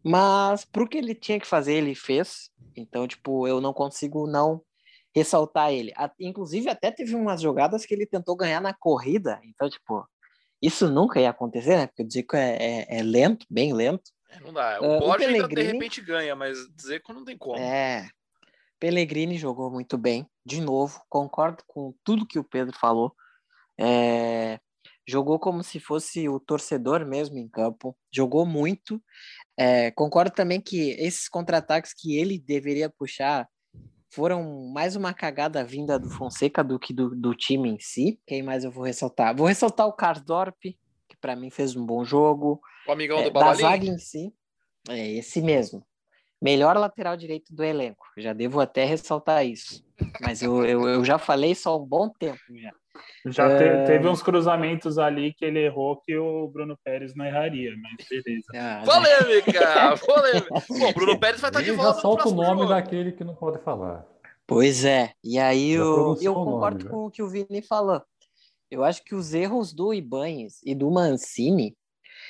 [0.04, 2.50] mas para o que ele tinha que fazer, ele fez.
[2.76, 4.62] Então, tipo, eu não consigo não
[5.16, 5.92] ressaltar ele.
[6.20, 9.40] Inclusive, até teve umas jogadas que ele tentou ganhar na corrida.
[9.44, 10.08] Então, tipo,
[10.62, 11.88] isso nunca ia acontecer, né?
[11.88, 14.12] Porque o Zico é, é, é lento, bem lento.
[14.30, 14.80] É, não dá.
[14.82, 15.56] O uh, Borja o Pellegrini...
[15.56, 17.58] de repente ganha, mas dizer que não tem como.
[17.58, 18.10] É.
[18.80, 23.14] Pellegrini jogou muito bem, de novo, concordo com tudo que o Pedro falou.
[23.78, 24.60] É...
[25.08, 29.02] jogou como se fosse o torcedor mesmo em campo, jogou muito.
[29.58, 33.46] É, concordo também que esses contra-ataques que ele deveria puxar
[34.12, 38.20] foram mais uma cagada vinda do Fonseca do que do, do time em si.
[38.26, 39.36] Quem mais eu vou ressaltar?
[39.36, 40.78] Vou ressaltar o Karsdorp, que
[41.20, 42.60] para mim fez um bom jogo.
[42.88, 43.62] O amigão É, do da Babalim.
[43.62, 44.34] zaga em si,
[44.90, 45.86] é esse mesmo.
[46.42, 48.06] Melhor lateral direito do elenco.
[48.18, 49.84] Já devo até ressaltar isso.
[50.22, 52.72] Mas eu, eu, eu já falei há um bom tempo já.
[53.26, 53.84] Já te- É.
[53.84, 58.48] teve uns cruzamentos ali que ele errou que o Bruno Pérez não erraria, mas beleza.
[58.56, 59.98] Ah, Polêmica!
[60.06, 60.50] Polêmica!
[60.80, 62.70] Bom, Bruno Pérez vai estar de Ele já volta no solta o nome jogo.
[62.74, 64.06] daquele que não pode falar.
[64.48, 66.90] Pois é, e aí Já eu, eu o nome, concordo já.
[66.90, 68.02] com o que o Vini falou.
[68.70, 71.76] Eu acho que os erros do Ibanes e do Mancini,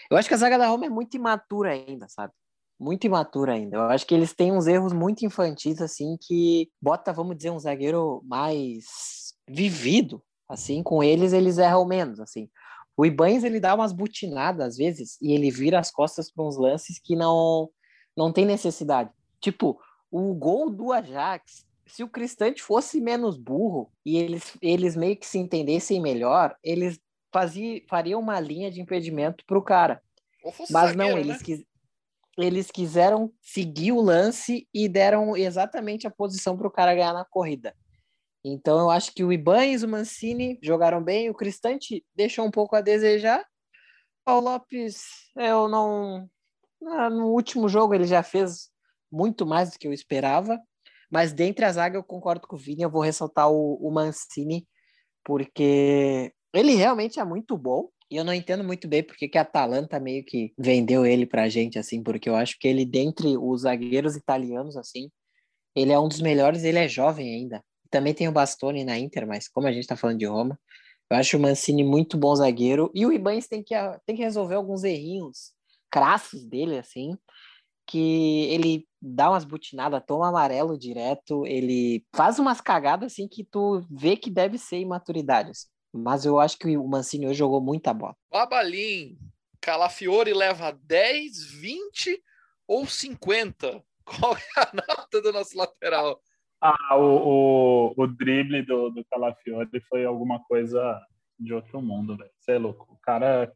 [0.09, 2.33] eu acho que a zaga da Roma é muito imatura ainda, sabe?
[2.79, 3.75] Muito imatura ainda.
[3.75, 7.59] Eu acho que eles têm uns erros muito infantis, assim, que bota, vamos dizer, um
[7.59, 12.49] zagueiro mais vivido, assim, com eles eles erram menos, assim.
[12.95, 16.57] O Ibanes, ele dá umas butinadas às vezes e ele vira as costas para uns
[16.57, 17.69] lances que não
[18.15, 19.09] não tem necessidade.
[19.39, 19.79] Tipo,
[20.11, 25.25] o gol do Ajax, se o Cristante fosse menos burro e eles, eles meio que
[25.25, 26.99] se entendessem melhor, eles
[27.33, 30.01] faziam, fariam uma linha de impedimento para o cara.
[30.69, 31.19] Mas não, né?
[31.19, 31.63] eles, quis,
[32.37, 37.25] eles quiseram seguir o lance e deram exatamente a posição para o cara ganhar na
[37.25, 37.75] corrida.
[38.43, 42.51] Então eu acho que o Ibanez e o Mancini jogaram bem, o Cristante deixou um
[42.51, 43.45] pouco a desejar.
[44.25, 45.03] O Lopes,
[45.35, 46.29] eu não.
[46.85, 48.69] ah, No último jogo ele já fez
[49.11, 50.59] muito mais do que eu esperava,
[51.09, 54.67] mas dentre a zaga eu concordo com o Vini, eu vou ressaltar o, o Mancini,
[55.23, 57.89] porque ele realmente é muito bom.
[58.11, 61.47] E eu não entendo muito bem porque que a Atalanta meio que vendeu ele pra
[61.47, 65.11] gente, assim, porque eu acho que ele, dentre os zagueiros italianos, assim,
[65.75, 67.63] ele é um dos melhores, ele é jovem ainda.
[67.91, 70.59] Também tem o Bastoni na Inter, mas como a gente tá falando de Roma,
[71.09, 72.91] eu acho o Mancini muito bom zagueiro.
[72.95, 75.53] E o Ibanez tem que, tem que resolver alguns errinhos
[75.91, 77.15] crassos dele, assim,
[77.87, 83.81] que ele dá umas butinadas, toma amarelo direto, ele faz umas cagadas, assim, que tu
[83.89, 85.67] vê que deve ser imaturidade, assim.
[85.93, 88.15] Mas eu acho que o Mancini hoje jogou muita bola.
[88.31, 89.17] Babalim,
[89.59, 92.21] Calafiore leva 10, 20
[92.67, 93.83] ou 50?
[94.05, 96.21] Qual é a nota do nosso lateral?
[96.61, 100.99] Ah, o, o, o drible do, do Calafiore foi alguma coisa
[101.39, 102.31] de outro mundo, velho.
[102.37, 102.93] Você é louco.
[102.93, 103.51] O cara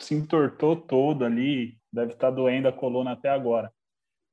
[0.00, 3.70] se entortou todo ali, deve estar doendo a coluna até agora.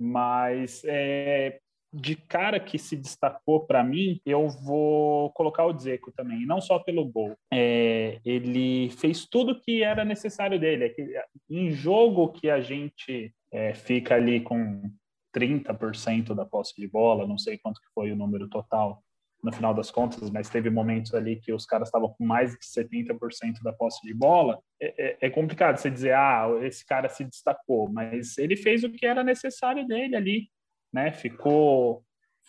[0.03, 1.59] Mas é,
[1.93, 6.79] de cara que se destacou para mim, eu vou colocar o Dzeko também, não só
[6.79, 7.35] pelo gol.
[7.53, 10.85] É, ele fez tudo que era necessário dele.
[10.97, 14.89] É em jogo que a gente é, fica ali com
[15.35, 19.03] 30% da posse de bola, não sei quanto que foi o número total
[19.43, 22.59] no final das contas, mas teve momentos ali que os caras estavam com mais de
[22.59, 24.59] 70% da posse de bola.
[24.79, 28.91] É, é, é, complicado você dizer, ah, esse cara se destacou, mas ele fez o
[28.91, 30.49] que era necessário dele ali,
[30.93, 31.11] né?
[31.11, 32.03] Ficou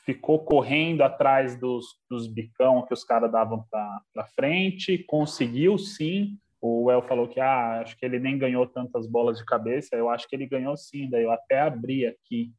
[0.05, 6.37] ficou correndo atrás dos, dos bicão que os caras davam para frente, conseguiu sim.
[6.61, 9.97] O El falou que ah, acho que ele nem ganhou tantas bolas de cabeça.
[9.97, 11.09] Eu acho que ele ganhou sim.
[11.09, 12.53] Daí eu até abri aqui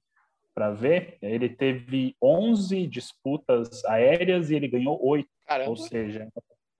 [0.54, 1.18] para ver.
[1.22, 5.28] Ele teve 11 disputas aéreas e ele ganhou 8.
[5.48, 5.70] Caramba.
[5.70, 6.28] Ou seja,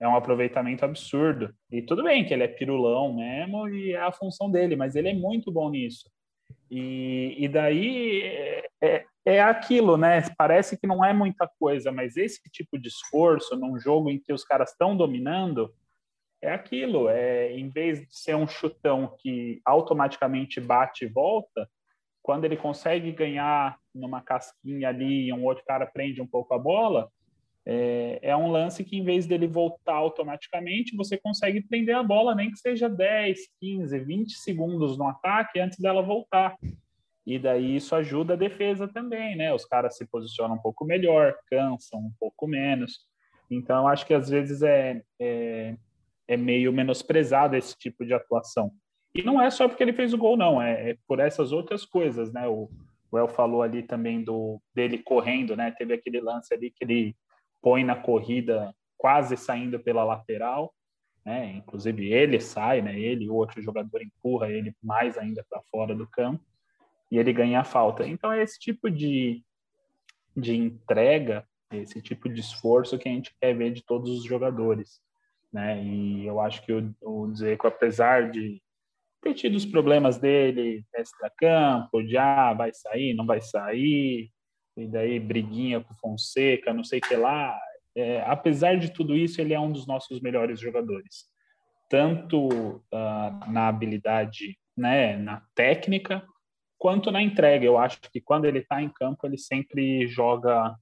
[0.00, 1.54] é um aproveitamento absurdo.
[1.70, 5.08] E tudo bem que ele é pirulão mesmo e é a função dele, mas ele
[5.08, 6.10] é muito bom nisso.
[6.70, 10.22] E, e daí é, é, é aquilo, né?
[10.36, 14.32] Parece que não é muita coisa, mas esse tipo de esforço num jogo em que
[14.32, 15.72] os caras estão dominando
[16.42, 17.08] é aquilo.
[17.08, 21.68] É em vez de ser um chutão que automaticamente bate e volta,
[22.24, 26.58] quando ele consegue ganhar numa casquinha ali e um outro cara prende um pouco a
[26.58, 27.10] bola,
[27.66, 32.34] é, é, um lance que, em vez dele voltar automaticamente, você consegue prender a bola,
[32.34, 36.56] nem que seja 10, 15, 20 segundos no ataque antes dela voltar.
[37.26, 39.52] E daí isso ajuda a defesa também, né?
[39.52, 43.00] Os caras se posicionam um pouco melhor, cansam um pouco menos.
[43.50, 45.76] Então, acho que às vezes é, é,
[46.26, 48.72] é meio menosprezado esse tipo de atuação.
[49.14, 51.84] E não é só porque ele fez o gol, não, é, é por essas outras
[51.84, 52.48] coisas, né?
[52.48, 52.68] O,
[53.12, 55.70] o El falou ali também do dele correndo, né?
[55.70, 57.16] Teve aquele lance ali que ele
[57.62, 60.74] põe na corrida quase saindo pela lateral,
[61.24, 61.52] né?
[61.52, 62.98] Inclusive ele sai, né?
[62.98, 66.44] Ele, o outro jogador empurra ele mais ainda para fora do campo
[67.08, 68.04] e ele ganha a falta.
[68.04, 69.44] Então é esse tipo de,
[70.36, 75.00] de entrega, esse tipo de esforço que a gente quer ver de todos os jogadores,
[75.52, 75.80] né?
[75.84, 78.60] E eu acho que o, o Zeco, apesar de
[79.24, 84.30] ter tido os problemas dele extra-campo, de ah, vai sair, não vai sair,
[84.76, 87.58] e daí briguinha com Fonseca, não sei o que lá.
[87.96, 91.32] É, apesar de tudo isso, ele é um dos nossos melhores jogadores.
[91.88, 96.26] tanto uh, na habilidade, né, na técnica,
[96.76, 97.64] quanto na entrega.
[97.64, 100.74] Eu acho que quando ele está em campo, ele sempre joga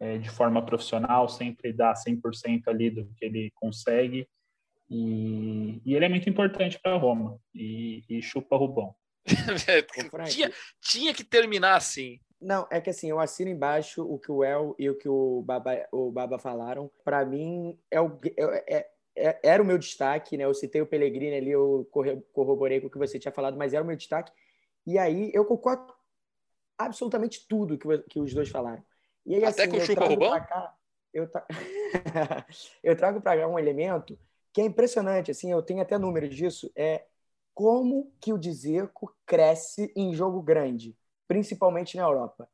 [0.00, 4.26] é, de forma profissional, sempre dá 100% ali do que ele consegue.
[4.88, 7.40] E, e ele é muito importante para Roma.
[7.54, 8.94] E, e chupa Rubão.
[10.28, 12.20] tinha, tinha que terminar assim.
[12.40, 15.42] Não, é que assim, eu assino embaixo o que o El e o que o
[15.42, 16.90] Baba, o Baba falaram.
[17.02, 20.44] Para mim, é o, é, é, é, era o meu destaque, né?
[20.44, 21.88] Eu citei o Pellegrini ali, eu
[22.32, 24.30] corroborei com o que você tinha falado, mas era o meu destaque.
[24.86, 25.92] E aí eu concordo
[26.78, 28.84] absolutamente tudo que, que os dois falaram.
[29.24, 30.30] E aí, Até assim, com o Chupa Rubão?
[30.40, 30.76] Cá,
[31.12, 31.46] eu, tra...
[32.84, 34.16] eu trago para cá um elemento
[34.56, 37.04] que é impressionante, assim, eu tenho até números disso, é
[37.52, 40.96] como que o Dzeko cresce em jogo grande,
[41.28, 42.48] principalmente na Europa.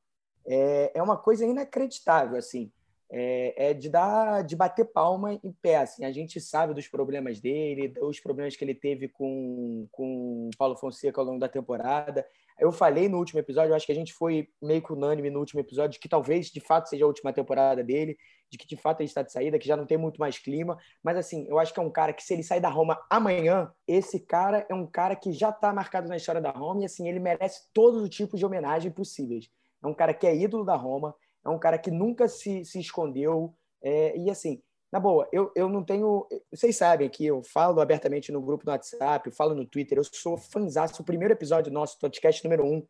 [0.44, 2.72] É, é uma coisa inacreditável, assim
[3.14, 5.76] é, é, de dar, de bater palma em pé.
[5.76, 6.04] Assim.
[6.04, 11.20] A gente sabe dos problemas dele, dos problemas que ele teve com com Paulo Fonseca
[11.20, 12.26] ao longo da temporada.
[12.58, 15.60] Eu falei no último episódio, acho que a gente foi meio que unânime no último
[15.60, 18.16] episódio, que talvez de fato seja a última temporada dele,
[18.50, 20.78] de que de fato ele está de saída, que já não tem muito mais clima.
[21.02, 23.70] Mas assim, eu acho que é um cara que se ele sair da Roma amanhã,
[23.86, 27.08] esse cara é um cara que já está marcado na história da Roma e assim
[27.08, 29.50] ele merece todos os tipos de homenagem possíveis.
[29.82, 32.78] É um cara que é ídolo da Roma, é um cara que nunca se, se
[32.78, 33.54] escondeu.
[33.82, 36.26] É, e assim, na boa, eu, eu não tenho.
[36.50, 40.04] Vocês sabem que eu falo abertamente no grupo do WhatsApp, eu falo no Twitter, eu
[40.04, 41.02] sou fãzaço.
[41.02, 42.86] O primeiro episódio nosso, podcast número um,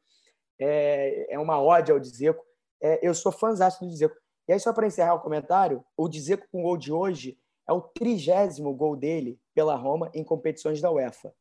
[0.59, 2.45] é, é uma ódio ao Dzeko.
[2.83, 4.17] É, eu sou fãzaço do Dzeko.
[4.49, 7.39] E aí, só para encerrar o comentário, o Dzeko com o gol de hoje
[7.69, 11.33] é o trigésimo gol dele pela Roma em competições da UEFA,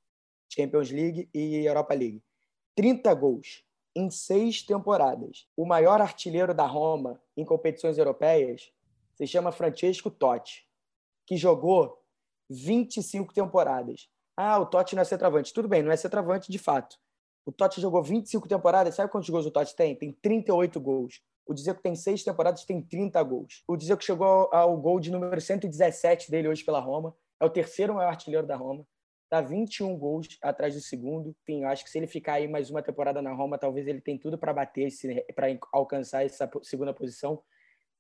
[0.47, 2.23] Champions League e Europa League.
[2.75, 3.63] 30 gols
[3.95, 5.47] em seis temporadas.
[5.55, 8.71] O maior artilheiro da Roma em competições europeias
[9.15, 10.67] se chama Francesco Totti,
[11.25, 12.01] que jogou
[12.49, 14.09] 25 temporadas.
[14.35, 15.53] Ah, o Totti não é centroavante.
[15.53, 16.97] Tudo bem, não é centroavante de fato.
[17.45, 18.95] O Totti jogou 25 temporadas.
[18.95, 19.95] Sabe quantos gols o Totti tem?
[19.95, 21.21] Tem 38 gols.
[21.45, 23.63] O Dzeko tem seis temporadas, tem 30 gols.
[23.67, 27.15] O Dzeko chegou ao gol de número 117 dele hoje pela Roma.
[27.39, 28.85] É o terceiro maior artilheiro da Roma.
[29.31, 31.33] Tá 21 gols atrás do segundo.
[31.41, 34.19] Enfim, acho que se ele ficar aí mais uma temporada na Roma, talvez ele tenha
[34.19, 34.89] tudo para bater,
[35.33, 37.41] para alcançar essa segunda posição.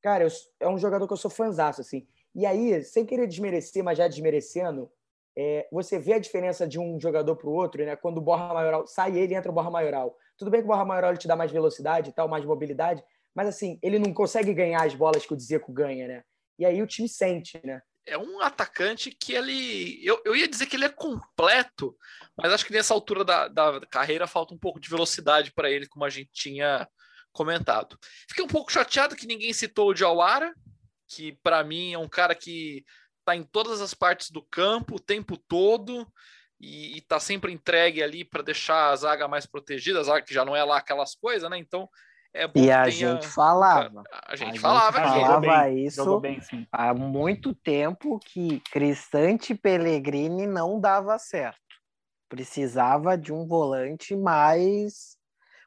[0.01, 2.05] Cara, eu, é um jogador que eu sou fãzaço, assim.
[2.35, 4.91] E aí, sem querer desmerecer, mas já desmerecendo,
[5.33, 7.95] é, você vê a diferença de um jogador para o outro, né?
[7.95, 10.17] Quando o Borra Maioral sai ele, entra o Borra Maioral.
[10.37, 13.01] Tudo bem que o Borra Maioral te dá mais velocidade e tal, mais mobilidade,
[13.33, 16.23] mas assim, ele não consegue ganhar as bolas que o Dzeko ganha, né?
[16.59, 17.81] E aí o time sente, né?
[18.05, 19.99] É um atacante que ele.
[20.03, 21.95] Eu, eu ia dizer que ele é completo,
[22.37, 25.87] mas acho que nessa altura da, da carreira falta um pouco de velocidade para ele,
[25.87, 26.87] como a gente tinha
[27.31, 27.97] comentado.
[28.27, 30.53] Fiquei um pouco chateado que ninguém citou o Jawara,
[31.07, 32.83] que para mim é um cara que
[33.19, 36.05] está em todas as partes do campo o tempo todo
[36.59, 40.45] e está sempre entregue ali para deixar a zaga mais protegida, a zaga que já
[40.45, 41.57] não é lá aquelas coisas, né?
[41.57, 41.89] Então
[42.33, 44.03] é e a gente falava.
[44.25, 46.39] A gente a falava, gente falava bem, isso bem,
[46.71, 51.59] há muito tempo que Cristante Pellegrini não dava certo.
[52.29, 55.17] Precisava de um volante mais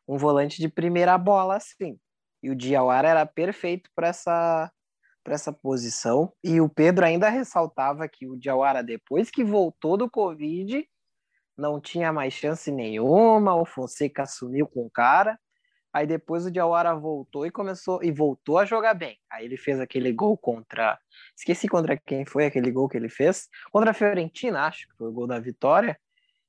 [0.08, 1.98] um volante de primeira bola assim.
[2.42, 4.70] E o Diawara era perfeito para essa
[5.22, 6.32] para essa posição.
[6.42, 10.86] E o Pedro ainda ressaltava que o Diawara depois que voltou do Covid
[11.56, 15.38] não tinha mais chance nenhuma, o Fonseca assumiu com o cara
[15.94, 19.16] Aí depois o Diawara voltou e começou e voltou a jogar bem.
[19.30, 20.98] Aí ele fez aquele gol contra.
[21.36, 23.48] Esqueci contra quem foi aquele gol que ele fez.
[23.70, 25.96] Contra a Fiorentina, acho que foi o gol da vitória.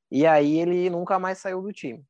[0.09, 2.03] E aí ele nunca mais saiu do time.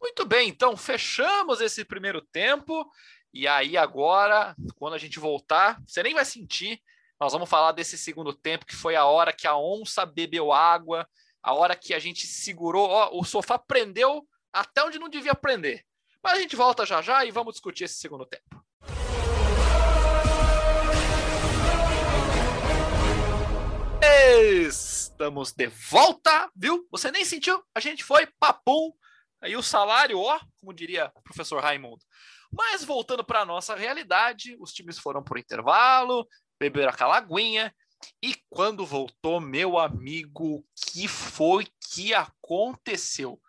[0.00, 2.90] Muito bem, então fechamos esse primeiro tempo.
[3.34, 6.80] E aí agora, quando a gente voltar, você nem vai sentir.
[7.20, 11.06] Nós vamos falar desse segundo tempo, que foi a hora que a onça bebeu água,
[11.42, 12.88] a hora que a gente segurou.
[12.88, 15.84] Ó, o sofá prendeu até onde não devia prender.
[16.22, 18.62] Mas a gente volta já já e vamos discutir esse segundo tempo.
[24.66, 26.86] Estamos de volta, viu?
[26.90, 27.62] Você nem sentiu?
[27.74, 28.92] A gente foi papum.
[29.42, 32.04] Aí o salário, ó, como diria o professor Raimundo.
[32.52, 36.26] Mas voltando para a nossa realidade, os times foram por intervalo,
[36.58, 37.74] beberam aquela aguinha.
[38.22, 43.40] E quando voltou, meu amigo, que foi que aconteceu?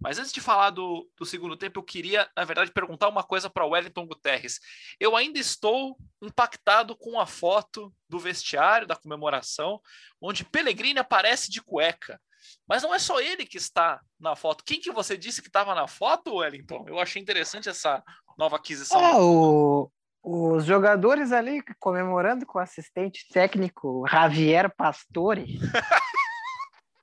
[0.00, 3.50] Mas antes de falar do, do segundo tempo, eu queria, na verdade, perguntar uma coisa
[3.50, 4.60] para o Wellington Guterres.
[5.00, 9.80] Eu ainda estou impactado com a foto do vestiário, da comemoração,
[10.20, 12.20] onde Pellegrini aparece de cueca.
[12.66, 14.64] Mas não é só ele que está na foto.
[14.64, 16.84] Quem que você disse que estava na foto, Wellington?
[16.88, 18.02] Eu achei interessante essa
[18.38, 19.04] nova aquisição.
[19.04, 19.90] Ah, o,
[20.22, 25.58] os jogadores ali comemorando com o assistente técnico Javier Pastore.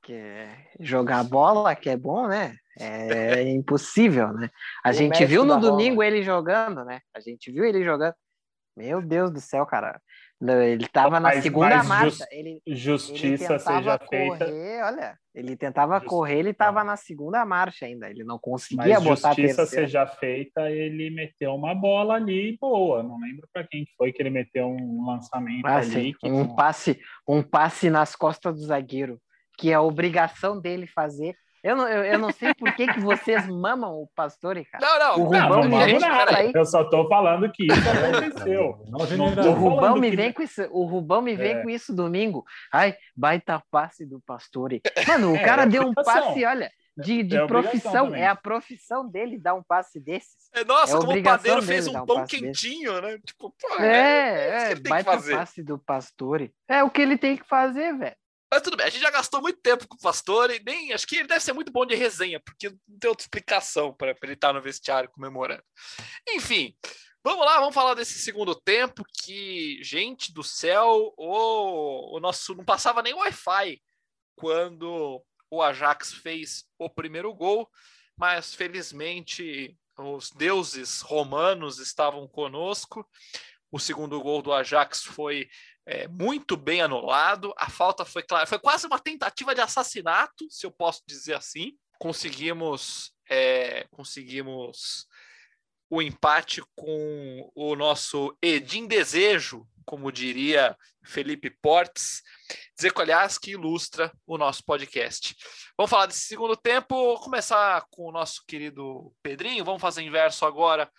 [0.04, 0.48] que
[0.80, 2.56] jogar bola, que é bom, né?
[2.80, 4.50] É impossível, né?
[4.84, 7.00] A O gente viu no domingo ele jogando, né?
[7.16, 8.14] A gente viu ele jogando.
[8.78, 10.02] Meu Deus do céu, cara.
[10.42, 12.10] Ele tava na segunda marcha.
[12.10, 14.86] jus- Ele, ele Justiça tentava seja correr, feita.
[14.86, 15.18] olha.
[15.34, 16.10] Ele tentava Justiça.
[16.10, 18.10] correr, ele tava na segunda marcha ainda.
[18.10, 19.88] Ele não conseguia Mas botar a justiça terceira.
[19.88, 23.02] seja feita, ele meteu uma bola ali boa.
[23.02, 25.86] Não lembro para quem foi que ele meteu um lançamento Ah, ali.
[25.86, 26.14] sim.
[26.20, 29.22] que Um não- passe, um passe nas costas do zagueiro,
[29.58, 31.34] que é a obrigação dele fazer.
[31.68, 34.86] Eu não, eu, eu não sei por que, que vocês mamam o Pastore, cara.
[34.86, 35.26] Não, não.
[35.28, 36.52] O não, Rubão gente, aí.
[36.54, 38.78] Eu só tô falando que isso aconteceu.
[38.94, 41.62] O Rubão falando me que- vem com isso, o Rubão me vem É.
[41.64, 42.46] com isso domingo.
[42.72, 44.80] Ai, baita passe do Pastore.
[45.08, 48.06] Mano, o É, cara é deu um passe, olha, de, de É profissão.
[48.06, 48.22] também.
[48.22, 50.50] É a profissão dele dar um passe desses.
[50.54, 52.44] É, Nossa, É como o padeiro fez um um pão passe desse.
[52.44, 53.18] quentinho, né?
[53.26, 55.36] Tipo, pô, é, É, que é, que baita fazer.
[55.36, 56.54] passe do Pastore.
[56.70, 58.16] É o que ele tem que fazer, velho.
[58.52, 60.94] Mas tudo bem, a gente já gastou muito tempo com o Pastor e nem.
[60.94, 64.16] Acho que ele deve ser muito bom de resenha, porque não tem outra explicação para
[64.22, 65.64] ele estar no vestiário comemorando.
[66.30, 66.76] Enfim,
[67.24, 72.64] vamos lá, vamos falar desse segundo tempo que, gente do céu, o, o nosso não
[72.64, 73.82] passava nem Wi-Fi
[74.36, 77.70] quando o Ajax fez o primeiro gol,
[78.18, 83.08] mas felizmente os deuses romanos estavam conosco.
[83.72, 85.50] O segundo gol do Ajax foi
[85.86, 87.54] é, muito bem anulado.
[87.58, 91.78] A falta foi clara, foi quase uma tentativa de assassinato, se eu posso dizer assim.
[92.00, 95.08] Conseguimos, é, conseguimos
[95.90, 100.76] o empate com o nosso Edim Desejo, como diria
[101.06, 102.24] Felipe Portes.
[102.80, 105.36] Zeco, aliás, que ilustra o nosso podcast.
[105.78, 109.64] Vamos falar desse segundo tempo, começar com o nosso querido Pedrinho.
[109.64, 110.92] Vamos fazer inverso agora.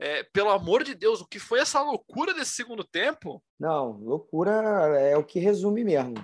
[0.00, 3.42] É, pelo amor de Deus, o que foi essa loucura desse segundo tempo?
[3.58, 4.50] Não, loucura
[4.98, 6.14] é o que resume mesmo.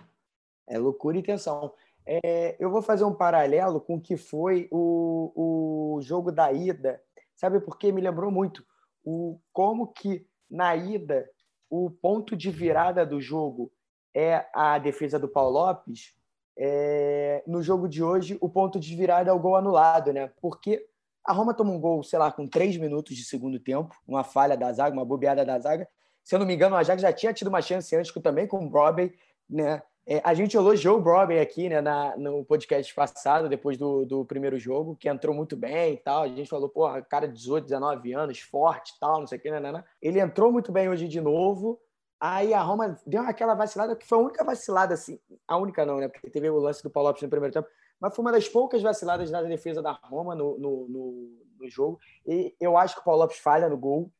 [0.66, 1.70] É loucura e tensão.
[2.06, 7.02] É, eu vou fazer um paralelo com o que foi o, o jogo da ida.
[7.34, 7.92] Sabe por quê?
[7.92, 8.64] Me lembrou muito
[9.04, 11.28] o como que na ida
[11.68, 13.70] o ponto de virada do jogo
[14.14, 16.14] é a defesa do Paulo Lopes.
[16.56, 20.32] É, no jogo de hoje, o ponto de virada é o gol anulado, né?
[20.40, 20.88] Porque
[21.26, 24.56] a Roma toma um gol, sei lá, com três minutos de segundo tempo, uma falha
[24.56, 25.88] da zaga, uma bobeada da zaga.
[26.22, 28.64] Se eu não me engano, o Ajax já tinha tido uma chance antes também com
[28.64, 29.14] o Broby,
[29.48, 29.82] né?
[30.08, 34.24] É, a gente elogiou o Broby aqui né, na, no podcast passado, depois do, do
[34.24, 36.22] primeiro jogo, que entrou muito bem e tal.
[36.22, 39.40] A gente falou, pô, cara de 18, 19 anos, forte e tal, não sei o
[39.40, 39.84] que, né, né, né.
[40.00, 41.80] Ele entrou muito bem hoje de novo.
[42.20, 45.98] Aí a Roma deu aquela vacilada, que foi a única vacilada, assim, a única não,
[45.98, 46.08] né?
[46.08, 47.68] Porque teve o lance do Paulo Lopes no primeiro tempo,
[48.00, 51.98] mas foi uma das poucas vaciladas da defesa da Roma no, no, no, no jogo.
[52.26, 54.10] E eu acho que o Paulo Lopes falha no gol.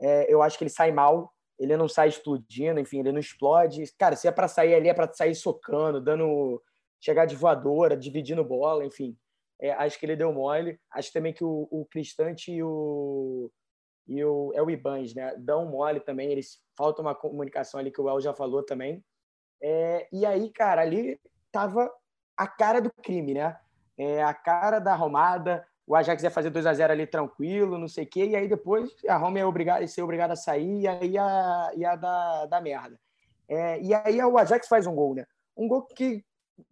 [0.00, 3.84] É, eu acho que ele sai mal ele não sai explodindo, enfim, ele não explode.
[3.96, 6.60] Cara, se é para sair ali, é para sair socando, dando.
[7.00, 9.16] chegar de voadora, dividindo bola, enfim.
[9.60, 10.80] É, acho que ele deu mole.
[10.90, 13.48] Acho também que o, o Cristante e o.
[14.08, 15.36] E o, é o Ibans, né?
[15.38, 16.32] Dão mole também.
[16.32, 19.04] Eles falta uma comunicação ali que o El já falou também.
[19.62, 21.20] É, e aí, cara, ali
[21.52, 21.88] tava
[22.36, 23.56] a cara do crime, né?
[23.96, 27.88] É, a cara da arrumada, o Ajax ia fazer 2 a 0 ali tranquilo, não
[27.88, 30.80] sei o quê, e aí depois a Roma ia, obrigado, ia ser obrigada a sair
[30.80, 32.98] e aí ia, ia dar, dar merda.
[33.48, 35.26] É, e aí o Ajax faz um gol, né?
[35.56, 36.24] Um gol que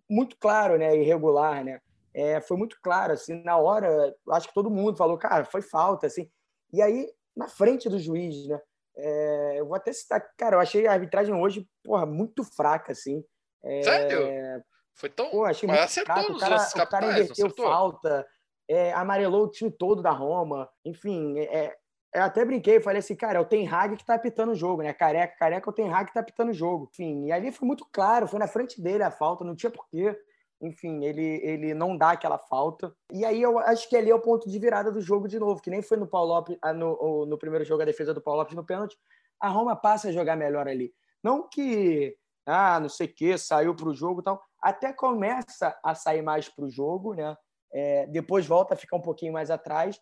[0.08, 0.96] muito claro, né?
[0.96, 1.80] Irregular, né?
[2.12, 6.06] É, foi muito claro, assim, na hora, acho que todo mundo falou, cara, foi falta,
[6.06, 6.28] assim.
[6.72, 8.60] E aí, na frente do juiz, né?
[8.96, 13.24] É, eu vou até citar, cara, eu achei a arbitragem hoje, porra, muito fraca, assim.
[13.62, 14.64] É, Sério?
[15.00, 15.30] Foi tão.
[15.30, 16.28] Pô, achei Mas acertou fraco.
[16.28, 17.66] O nos cara, lances o cara capitais, não inverteu acertou?
[17.66, 18.26] falta,
[18.68, 20.68] é, amarelou o time todo da Roma.
[20.84, 21.74] Enfim, é,
[22.14, 24.82] eu até brinquei, falei assim, cara, é o Ten Hag que tá apitando o jogo,
[24.82, 24.92] né?
[24.92, 26.90] Careca, careca, é o Ten Hag que tá apitando o jogo.
[26.92, 30.14] Enfim, e ali foi muito claro, foi na frente dele a falta, não tinha porquê.
[30.62, 32.94] Enfim, ele, ele não dá aquela falta.
[33.10, 35.62] E aí eu acho que ali é o ponto de virada do jogo de novo,
[35.62, 38.40] que nem foi no Paulo Lopes, ah, no, no primeiro jogo a defesa do Paulo
[38.40, 38.98] Lopes no pênalti.
[39.40, 40.92] A Roma passa a jogar melhor ali.
[41.22, 44.42] Não que, ah, não sei o quê, saiu para o jogo e tal.
[44.62, 47.36] Até começa a sair mais para o jogo, né?
[47.72, 49.98] É, depois volta a ficar um pouquinho mais atrás.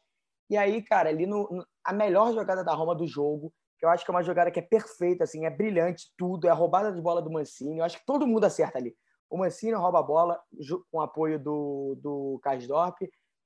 [0.50, 3.90] E aí, cara, ali no, no- a melhor jogada da Roma do jogo, que eu
[3.90, 6.92] acho que é uma jogada que é perfeita, assim, é brilhante tudo, é a roubada
[6.92, 7.78] de bola do Mancini.
[7.78, 8.96] Eu acho que todo mundo acerta ali.
[9.30, 10.40] O Mancini rouba a bola
[10.90, 12.96] com apoio do, do Kasdorp.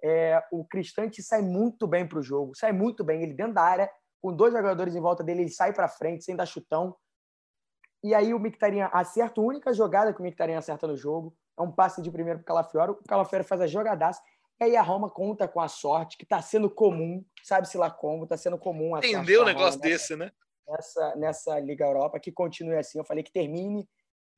[0.03, 3.23] É, o Cristante sai muito bem para o jogo, sai muito bem.
[3.23, 3.91] Ele dentro da área,
[4.21, 6.97] com dois jogadores em volta dele, ele sai para frente, sem dar chutão.
[8.03, 11.35] E aí o Mictarian acerta a única jogada que o Mictarian acerta no jogo.
[11.59, 12.93] É um passe de primeiro para o Calafiori.
[12.93, 14.21] O Calafiori faz a jogadaça.
[14.61, 18.25] E aí a Roma conta com a sorte, que está sendo comum, sabe-se lá como,
[18.25, 20.33] está sendo comum a sorte Entendeu um Roma negócio nessa- desse, né?
[20.69, 22.99] nessa, nessa Liga Europa, que continue assim.
[22.99, 23.89] Eu falei que termine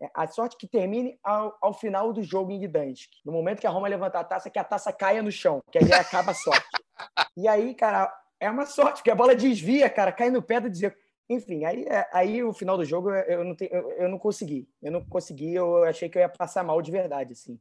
[0.03, 3.09] É, a sorte que termine ao, ao final do jogo em Gdansk.
[3.25, 5.79] No momento que a Roma levantar a taça, que a taça caia no chão, que
[5.79, 6.67] aí acaba a sorte.
[7.37, 10.69] e aí, cara, é uma sorte, porque a bola desvia, cara, cai no pé do
[10.69, 10.99] dizer.
[11.29, 14.69] Enfim, aí, é, aí o final do jogo eu não, tenho, eu, eu não consegui.
[14.83, 17.59] Eu não consegui, eu achei que eu ia passar mal de verdade, assim.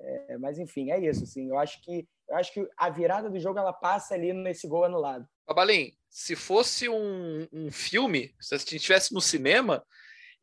[0.00, 1.48] É, mas enfim, é isso, assim.
[1.48, 4.84] Eu acho que eu acho que a virada do jogo ela passa ali nesse gol
[4.84, 5.26] anulado.
[5.46, 9.82] Babalim, se fosse um, um filme, se a gente estivesse no cinema,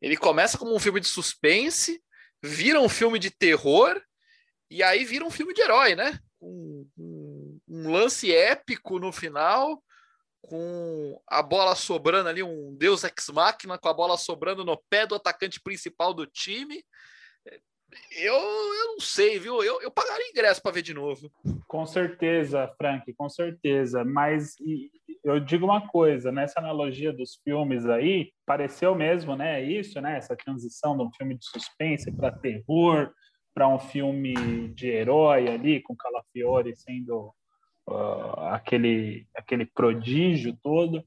[0.02, 2.02] ele começa como um filme de suspense,
[2.42, 4.00] vira um filme de terror
[4.68, 6.18] e aí vira um filme de herói, né?
[6.40, 9.80] Um, um, um lance épico no final,
[10.48, 15.06] com a bola sobrando ali, um Deus ex machina com a bola sobrando no pé
[15.06, 16.82] do atacante principal do time.
[18.10, 19.62] Eu, eu não sei, viu?
[19.62, 21.30] Eu, eu pagaria ingresso para ver de novo.
[21.66, 24.04] Com certeza, Frank, com certeza.
[24.04, 24.54] Mas
[25.24, 29.62] eu digo uma coisa, nessa analogia dos filmes aí, pareceu mesmo, né?
[29.62, 30.16] Isso, né?
[30.18, 33.12] Essa transição de um filme de suspense para terror,
[33.54, 34.34] para um filme
[34.74, 37.32] de herói ali, com Calafiore sendo
[37.88, 41.04] uh, aquele, aquele prodígio todo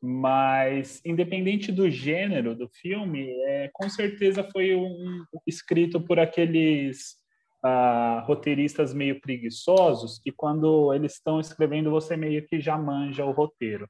[0.00, 7.16] mas independente do gênero do filme, é, com certeza foi um, escrito por aqueles
[7.62, 13.32] uh, roteiristas meio preguiçosos que quando eles estão escrevendo você meio que já manja o
[13.32, 13.86] roteiro,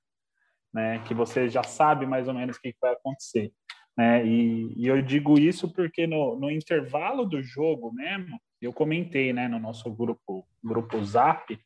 [0.75, 0.99] né?
[1.07, 3.53] Que você já sabe mais ou menos o que vai acontecer,
[3.97, 4.27] né?
[4.27, 9.49] E, e eu digo isso porque no, no intervalo do jogo mesmo, eu comentei, né,
[9.49, 11.57] no nosso grupo grupo Zap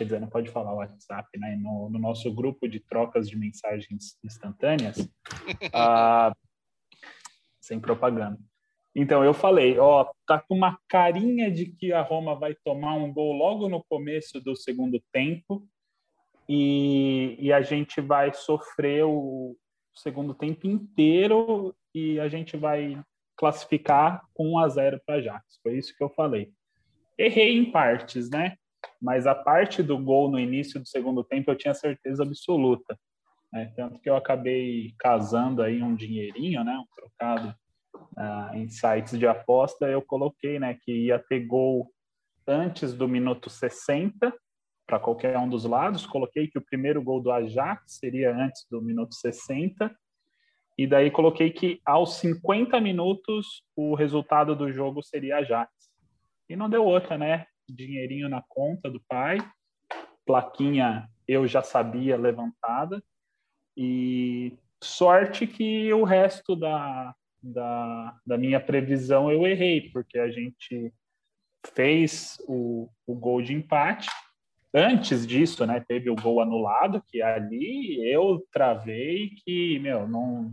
[0.00, 1.56] quer dizer, não pode falar WhatsApp, né?
[1.56, 6.34] No, no nosso grupo de trocas de mensagens instantâneas, uh,
[7.60, 8.38] sem propaganda.
[8.96, 13.12] Então, eu falei, ó, tá com uma carinha de que a Roma vai tomar um
[13.12, 15.68] gol logo no começo do segundo tempo
[16.48, 19.54] e, e a gente vai sofrer o
[19.94, 22.98] segundo tempo inteiro e a gente vai
[23.36, 25.60] classificar com 1 a 0 para Ajax.
[25.62, 26.50] Foi isso que eu falei.
[27.18, 28.56] Errei em partes, né?
[29.00, 32.98] Mas a parte do gol no início do segundo tempo eu tinha certeza absoluta.
[33.52, 33.72] Né?
[33.76, 36.76] Tanto que eu acabei casando aí um dinheirinho, né?
[36.76, 37.54] um trocado
[38.16, 41.90] uh, em sites de aposta, eu coloquei né, que ia ter gol
[42.46, 44.32] antes do minuto 60
[44.86, 46.06] para qualquer um dos lados.
[46.06, 49.94] Coloquei que o primeiro gol do Ajax seria antes do minuto 60.
[50.76, 55.70] E daí coloquei que aos 50 minutos o resultado do jogo seria Ajax.
[56.48, 57.46] E não deu outra, né?
[57.70, 59.38] Dinheirinho na conta do pai,
[60.26, 63.02] plaquinha eu já sabia levantada,
[63.76, 64.52] e
[64.82, 70.92] sorte que o resto da, da, da minha previsão eu errei, porque a gente
[71.74, 74.08] fez o, o gol de empate.
[74.74, 80.52] Antes disso, né, teve o gol anulado, que ali eu travei que, meu, não,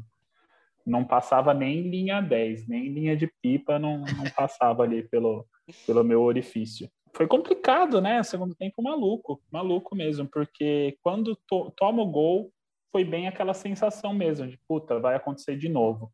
[0.86, 5.46] não passava nem linha 10, nem linha de pipa, não, não passava ali pelo,
[5.86, 8.22] pelo meu orifício foi complicado, né?
[8.22, 12.54] Segundo tempo maluco, maluco mesmo, porque quando to toma o gol,
[12.92, 16.14] foi bem aquela sensação mesmo de puta, vai acontecer de novo.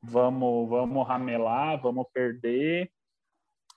[0.00, 2.88] Vamos, vamos ramelar, vamos perder.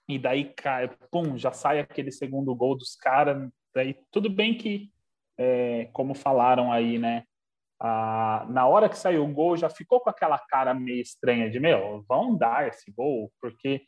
[0.08, 3.50] E daí cai, pum, já sai aquele segundo gol dos caras.
[3.74, 4.92] Daí tudo bem que,
[5.40, 7.24] é, como falaram aí, né?
[7.80, 11.60] Ah, na hora que saiu o gol, já ficou com aquela cara meio estranha de
[11.60, 13.88] meu, vão dar esse gol, porque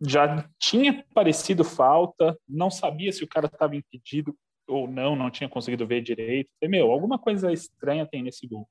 [0.00, 5.48] já tinha parecido falta, não sabia se o cara estava impedido ou não, não tinha
[5.48, 6.50] conseguido ver direito.
[6.58, 8.68] Falei, meu, alguma coisa estranha tem nesse gol.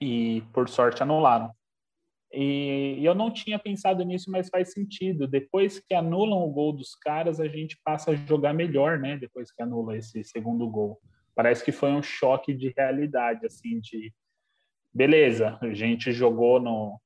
[0.00, 1.52] E, por sorte, anularam.
[2.32, 5.28] E, e eu não tinha pensado nisso, mas faz sentido.
[5.28, 9.16] Depois que anulam o gol dos caras, a gente passa a jogar melhor, né?
[9.16, 10.98] Depois que anula esse segundo gol.
[11.34, 14.12] Parece que foi um choque de realidade, assim, de...
[14.94, 17.00] Beleza, a gente jogou no,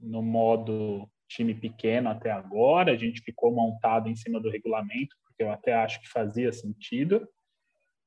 [0.00, 5.42] no modo time pequeno até agora, a gente ficou montado em cima do regulamento, porque
[5.42, 7.26] eu até acho que fazia sentido,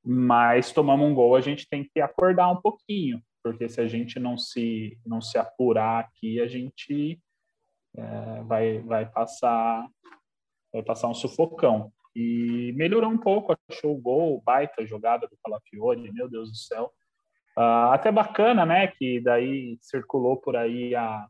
[0.06, 4.20] mas tomamos um gol, a gente tem que acordar um pouquinho, porque se a gente
[4.20, 7.20] não se, não se apurar aqui, a gente
[7.96, 9.88] é, vai, vai, passar,
[10.72, 11.92] vai passar um sufocão.
[12.16, 16.94] E melhorou um pouco, achou o gol, baita jogada do Calafiore, meu Deus do céu.
[17.58, 21.28] Uh, até bacana, né, que daí circulou por aí a,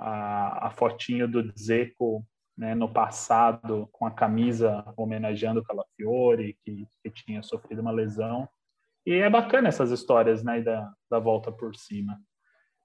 [0.00, 2.24] a, a fotinho do Dzeko
[2.56, 8.48] né, no passado com a camisa homenageando o Calafiore, que, que tinha sofrido uma lesão.
[9.06, 12.18] E é bacana essas histórias né, da, da volta por cima.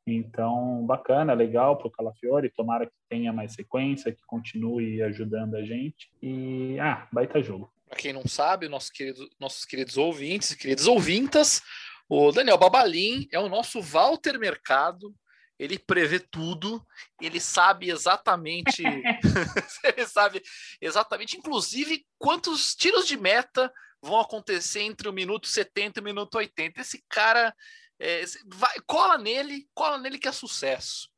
[0.08, 2.52] Então, bacana, legal para o Calafiore.
[2.52, 6.12] Tomara que tenha mais sequência, que continue ajudando a gente.
[6.22, 7.72] E, ah, baita jogo.
[7.88, 11.62] Para quem não sabe, nosso querido, nossos queridos ouvintes e queridas ouvintas,
[12.08, 15.14] o Daniel Babalim é o nosso Walter Mercado
[15.58, 16.86] ele prevê tudo,
[17.22, 18.84] ele sabe exatamente,
[19.84, 20.44] ele sabe
[20.82, 26.36] exatamente, inclusive, quantos tiros de meta vão acontecer entre o minuto 70 e o minuto
[26.36, 26.80] 80.
[26.80, 27.56] Esse cara
[28.00, 31.10] é, vai, cola nele, cola nele que é sucesso.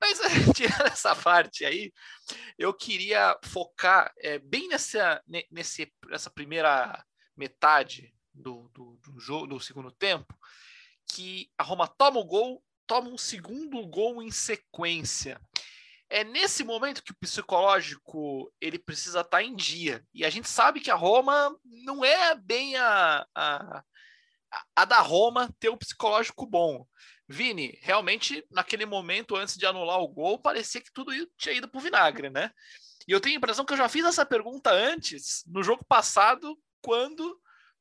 [0.00, 0.18] Mas
[0.56, 1.92] tirando essa parte aí,
[2.58, 7.04] eu queria focar é, bem nessa, nesse, nessa primeira
[7.36, 10.36] metade do, do, do jogo, do segundo tempo,
[11.06, 15.40] que a Roma toma o gol, toma um segundo gol em sequência.
[16.10, 20.04] É nesse momento que o psicológico ele precisa estar tá em dia.
[20.12, 23.82] E a gente sabe que a Roma não é bem a, a,
[24.76, 26.86] a da Roma ter um psicológico bom.
[27.26, 31.78] Vini, realmente, naquele momento, antes de anular o gol, parecia que tudo tinha ido para
[31.78, 32.50] o vinagre, né?
[33.08, 36.58] E eu tenho a impressão que eu já fiz essa pergunta antes, no jogo passado,
[36.82, 37.40] quando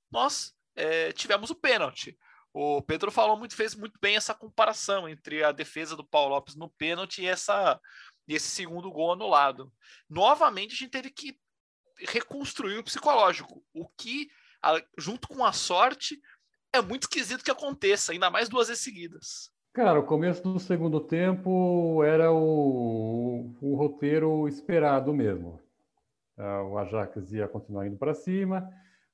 [0.09, 2.17] nós é, tivemos o pênalti.
[2.53, 6.55] O Pedro falou muito, fez muito bem essa comparação entre a defesa do Paulo Lopes
[6.55, 7.79] no pênalti e essa,
[8.27, 9.71] esse segundo gol anulado.
[10.09, 11.37] Novamente, a gente teve que
[12.09, 14.29] reconstruir o psicológico, o que,
[14.97, 16.19] junto com a sorte,
[16.73, 19.51] é muito esquisito que aconteça, ainda mais duas vezes seguidas.
[19.73, 25.61] Cara, o começo do segundo tempo era o, o roteiro esperado mesmo.
[26.37, 28.69] Ah, o Ajax ia continuar indo para cima,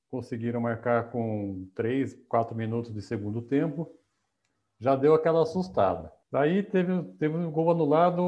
[0.09, 3.91] conseguiram marcar com 3, 4 minutos de segundo tempo,
[4.79, 6.11] já deu aquela assustada.
[6.31, 8.21] Daí teve, teve um gol anulado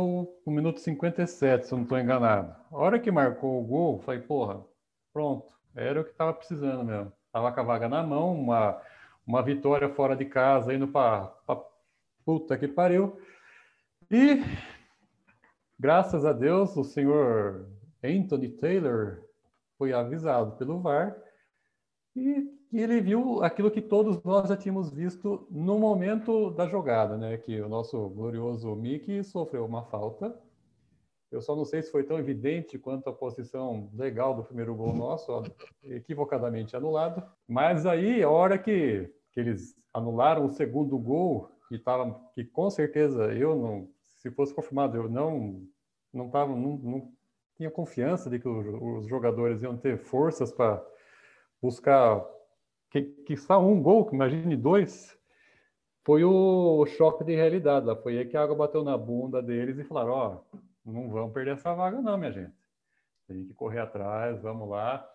[0.45, 2.55] no minuto 57, se eu não estou enganado.
[2.71, 4.63] A hora que marcou o gol, falei, porra,
[5.13, 7.11] pronto, era o que estava precisando mesmo.
[7.31, 8.81] Tava com a vaga na mão, uma,
[9.27, 11.33] uma vitória fora de casa, indo para
[12.25, 13.19] puta que pariu.
[14.09, 14.43] E,
[15.77, 17.69] graças a Deus, o senhor
[18.03, 19.23] Anthony Taylor
[19.77, 21.15] foi avisado pelo VAR
[22.19, 27.17] e, e, ele viu aquilo que todos nós já tínhamos visto no momento da jogada,
[27.17, 27.37] né?
[27.37, 30.37] Que o nosso glorioso Mickey sofreu uma falta.
[31.31, 34.93] Eu só não sei se foi tão evidente quanto a posição legal do primeiro gol
[34.93, 35.43] nosso,
[35.83, 37.23] equivocadamente anulado.
[37.47, 42.69] Mas aí, a hora que, que eles anularam o segundo gol, que, tava, que com
[42.69, 45.67] certeza eu não, se fosse confirmado, eu não
[46.13, 47.11] não tava, não, não
[47.55, 50.83] tinha confiança de que os jogadores iam ter forças para
[51.61, 52.25] buscar
[52.89, 55.17] que, que só um gol, imagine dois,
[56.03, 57.85] foi o choque de realidade.
[57.85, 61.09] Lá foi aí que a água bateu na bunda deles e falaram: Ó, oh, não
[61.09, 62.53] vamos perder essa vaga, não, minha gente.
[63.27, 65.07] Tem que correr atrás, vamos lá.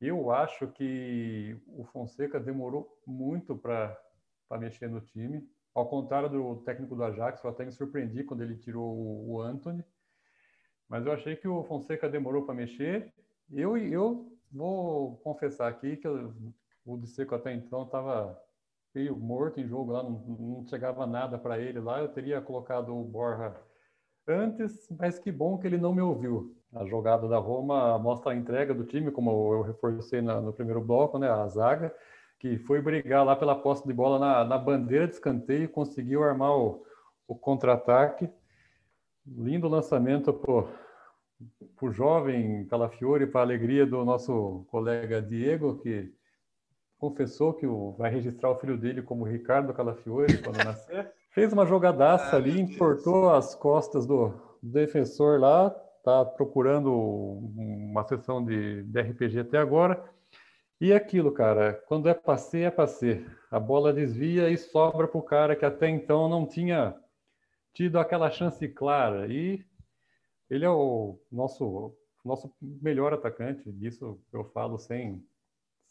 [0.00, 3.98] Eu acho que o Fonseca demorou muito para
[4.52, 5.46] mexer no time.
[5.74, 8.96] Ao contrário do técnico do Ajax, eu até me surpreendi quando ele tirou
[9.28, 9.84] o, Anthony.
[10.88, 13.12] Mas eu achei que o Fonseca demorou para mexer.
[13.52, 16.32] Eu, eu Vou confessar aqui que eu,
[16.84, 18.40] o Disseco até então estava
[18.94, 22.00] meio morto em jogo lá, não, não chegava nada para ele lá.
[22.00, 23.54] Eu teria colocado o Borja
[24.26, 26.54] antes, mas que bom que ele não me ouviu.
[26.74, 30.82] A jogada da Roma mostra a entrega do time, como eu reforcei na, no primeiro
[30.82, 31.94] bloco, né, a zaga,
[32.38, 36.56] que foi brigar lá pela posse de bola na, na bandeira de escanteio conseguiu armar
[36.56, 36.84] o,
[37.26, 38.28] o contra-ataque.
[39.26, 40.68] Lindo lançamento pô,
[41.76, 46.12] para o jovem Calafiore, para a alegria do nosso colega Diego, que
[46.98, 51.12] confessou que o, vai registrar o filho dele como Ricardo Calafiore quando nascer.
[51.30, 54.28] Fez uma jogadaça ah, ali, importou as costas do,
[54.60, 55.70] do defensor lá,
[56.02, 60.02] tá procurando uma sessão de, de RPG até agora.
[60.80, 63.24] E aquilo, cara, quando é passe, é passe.
[63.50, 66.94] A bola desvia e sobra para o cara que até então não tinha
[67.74, 69.26] tido aquela chance clara.
[69.28, 69.64] E
[70.50, 71.94] ele é o nosso,
[72.24, 75.24] nosso melhor atacante, disso eu falo sem,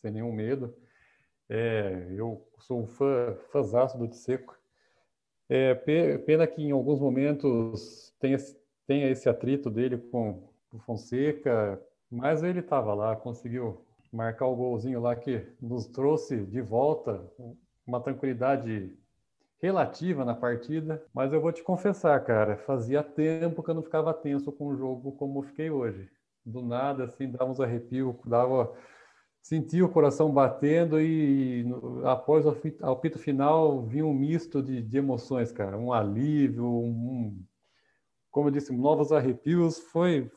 [0.01, 0.74] sem nenhum medo.
[1.49, 4.58] É, eu sou um fã, fãzaço do Tseco.
[5.49, 8.38] É, pena que em alguns momentos tenha,
[8.86, 13.82] tenha esse atrito dele com o Fonseca, mas ele estava lá, conseguiu
[14.12, 17.26] marcar o golzinho lá que nos trouxe de volta
[17.86, 18.93] uma tranquilidade
[19.60, 24.14] relativa na partida, mas eu vou te confessar, cara, fazia tempo que eu não ficava
[24.14, 26.10] tenso com o jogo como eu fiquei hoje.
[26.45, 28.74] Do nada, assim, dava uns arrepios, dava,
[29.41, 31.66] sentia o coração batendo e
[32.05, 37.43] após o apito final vinha um misto de, de emoções, cara, um alívio, um,
[38.32, 40.32] como eu disse, novos arrepios, foi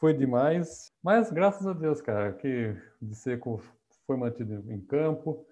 [0.00, 3.62] foi demais, mas graças a Deus, cara, que de Seco
[4.06, 5.44] foi mantido em campo,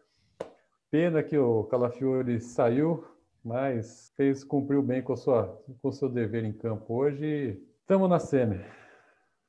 [0.90, 3.06] Pena que o Calafiore saiu,
[3.44, 7.62] mas fez cumpriu bem com, sua, com seu dever em campo hoje.
[7.80, 8.64] Estamos na semi.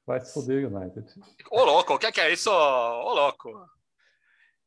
[0.06, 1.08] Vai se foder United.
[1.50, 2.52] Ô, louco, o que é, que é isso?
[2.52, 3.54] Ô, louco.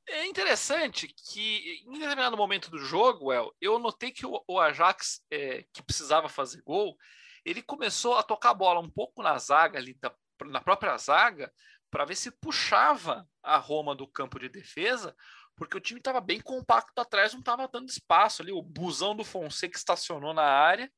[0.09, 5.23] É interessante que em determinado momento do jogo, El, eu notei que o, o Ajax,
[5.31, 6.97] é, que precisava fazer gol,
[7.45, 10.13] ele começou a tocar a bola um pouco na zaga ali, da,
[10.47, 11.53] na própria zaga,
[11.91, 15.15] para ver se puxava a Roma do campo de defesa,
[15.63, 18.51] porque o time estava bem compacto atrás, não estava dando espaço ali.
[18.51, 20.93] O busão do Fonseca estacionou na área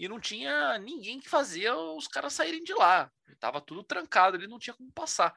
[0.00, 3.08] e não tinha ninguém que fazia os caras saírem de lá.
[3.28, 5.32] Estava tudo trancado, ele não tinha como passar.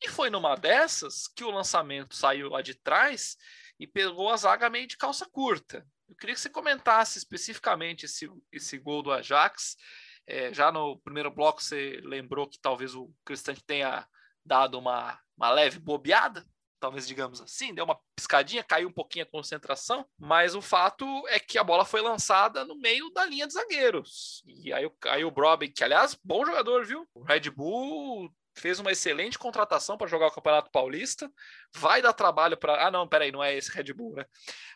[0.00, 3.36] E foi numa dessas que o lançamento saiu lá de trás
[3.80, 5.84] e pegou a zaga meio de calça curta.
[6.08, 9.76] Eu queria que você comentasse especificamente esse, esse gol do Ajax.
[10.24, 14.06] É, já no primeiro bloco você lembrou que talvez o Cristante tenha
[14.44, 16.46] dado uma, uma leve bobeada
[16.84, 21.40] talvez digamos assim, deu uma piscadinha, caiu um pouquinho a concentração, mas o fato é
[21.40, 24.42] que a bola foi lançada no meio da linha de zagueiros.
[24.46, 27.08] E aí, aí o Broby, que aliás, bom jogador, viu?
[27.14, 31.32] O Red Bull fez uma excelente contratação para jogar o Campeonato Paulista,
[31.74, 32.86] vai dar trabalho para.
[32.86, 34.26] Ah, não, peraí, não é esse Red Bull, né?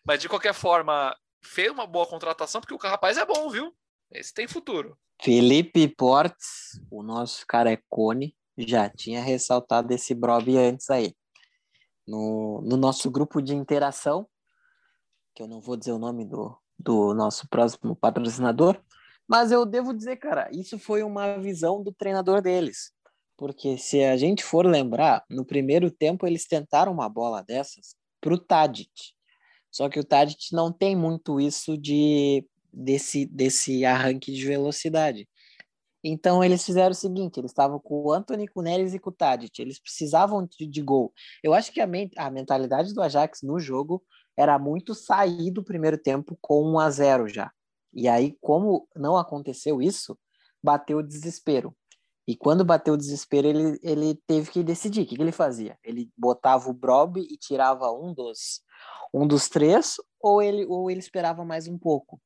[0.03, 3.77] Mas de qualquer forma, fez uma boa contratação, porque o rapaz é bom, viu?
[4.11, 4.99] Esse tem futuro.
[5.23, 11.15] Felipe Portes, o nosso cara é cone, já tinha ressaltado esse Broby antes aí
[12.09, 14.27] no, no nosso grupo de interação,
[15.35, 18.81] que eu não vou dizer o nome do, do nosso próximo patrocinador,
[19.29, 22.93] mas eu devo dizer, cara, isso foi uma visão do treinador deles.
[23.37, 28.35] Porque se a gente for lembrar, no primeiro tempo eles tentaram uma bola dessas para
[28.35, 28.91] o Tadic.
[29.71, 35.29] Só que o Tadic não tem muito isso de desse, desse arranque de velocidade.
[36.03, 39.11] Então eles fizeram o seguinte: eles estavam com o Anthony, com o Neres e com
[39.11, 39.61] o Tadic.
[39.61, 41.13] Eles precisavam de, de gol.
[41.43, 44.03] Eu acho que a, men a mentalidade do Ajax no jogo
[44.37, 47.51] era muito sair do primeiro tempo com 1 a 0 já.
[47.93, 50.17] E aí, como não aconteceu isso,
[50.63, 51.75] bateu o desespero.
[52.27, 55.03] E quando bateu o desespero, ele, ele teve que decidir.
[55.03, 55.79] O que, que ele fazia?
[55.83, 58.61] Ele botava o Brob e tirava um dos,
[59.15, 62.21] um dos três, ou ele, ou ele esperava mais um pouco.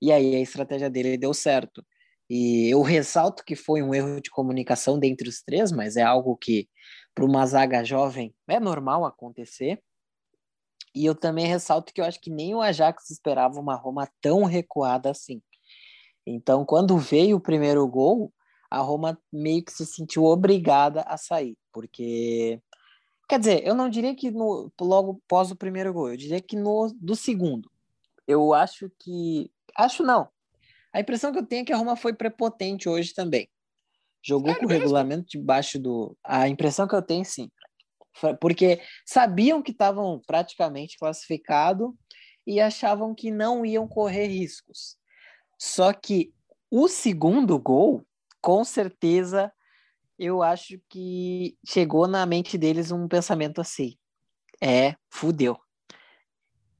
[0.00, 1.84] E aí a estratégia dele deu certo.
[2.28, 6.36] E eu ressalto que foi um erro de comunicação dentre os três, mas é algo
[6.36, 6.68] que,
[7.14, 9.82] para uma zaga jovem, é normal acontecer.
[10.94, 14.44] E eu também ressalto que eu acho que nem o Ajax esperava uma Roma tão
[14.44, 15.40] recuada assim.
[16.26, 18.32] Então, quando veio o primeiro gol,
[18.70, 22.60] a Roma meio que se sentiu obrigada a sair, porque
[23.28, 26.56] quer dizer, eu não diria que no, logo pós o primeiro gol, eu diria que
[26.56, 27.70] no do segundo.
[28.26, 30.28] Eu acho que acho não.
[30.92, 33.48] A impressão que eu tenho é que a Roma foi prepotente hoje também.
[34.22, 36.16] Jogou com o regulamento debaixo do.
[36.24, 37.50] A impressão que eu tenho, sim.
[38.40, 41.90] Porque sabiam que estavam praticamente classificados
[42.46, 44.96] e achavam que não iam correr riscos.
[45.58, 46.32] Só que
[46.70, 48.04] o segundo gol,
[48.40, 49.52] com certeza,
[50.18, 53.96] eu acho que chegou na mente deles um pensamento assim:
[54.62, 55.56] é, fudeu.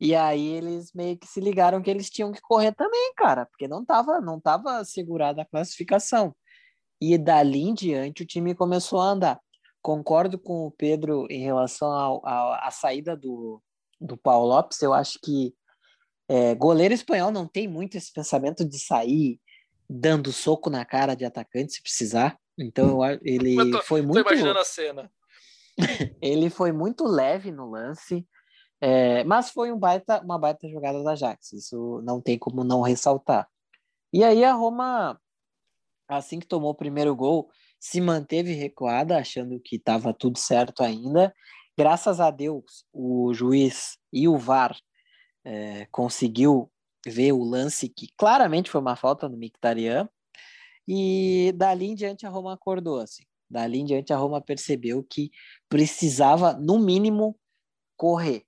[0.00, 3.66] E aí eles meio que se ligaram que eles tinham que correr também, cara, porque
[3.66, 6.34] não tava, não tava segurada a classificação.
[7.00, 9.40] E dali em diante o time começou a andar.
[9.82, 11.90] Concordo com o Pedro em relação
[12.24, 13.62] à saída do,
[14.00, 14.82] do Paulo Lopes.
[14.82, 15.54] Eu acho que
[16.28, 19.40] é, goleiro espanhol não tem muito esse pensamento de sair
[19.88, 22.38] dando soco na cara de atacante se precisar.
[22.58, 24.22] Então ele tô, foi muito.
[24.22, 25.10] Tô imaginando a cena.
[26.20, 28.26] ele foi muito leve no lance.
[28.80, 32.80] É, mas foi um baita, uma baita jogada da Ajax, isso não tem como não
[32.80, 33.48] ressaltar.
[34.12, 35.20] E aí a Roma,
[36.08, 37.50] assim que tomou o primeiro gol,
[37.80, 41.34] se manteve recuada, achando que estava tudo certo ainda.
[41.76, 44.76] Graças a Deus, o juiz e o VAR
[45.44, 46.70] é, conseguiu
[47.06, 50.08] ver o lance que claramente foi uma falta no Mictarian.
[50.86, 53.24] E dali em diante a Roma acordou assim.
[53.50, 55.30] Dali em diante a Roma percebeu que
[55.68, 57.38] precisava, no mínimo,
[57.96, 58.47] correr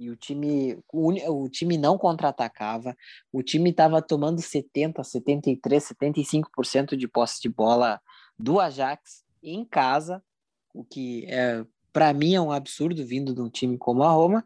[0.00, 2.96] e o time, o, time não contra-atacava,
[3.30, 8.00] o time estava tomando 70, 73, 75% de posse de bola
[8.38, 10.24] do Ajax em casa,
[10.72, 14.42] o que é para mim é um absurdo vindo de um time como a Roma.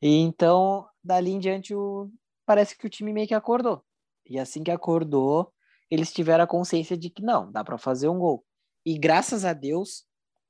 [0.00, 2.10] E então, dali em diante, o,
[2.44, 3.84] parece que o time meio que acordou.
[4.28, 5.52] E assim que acordou,
[5.88, 8.44] eles tiveram a consciência de que não, dá para fazer um gol.
[8.84, 10.04] E graças a Deus,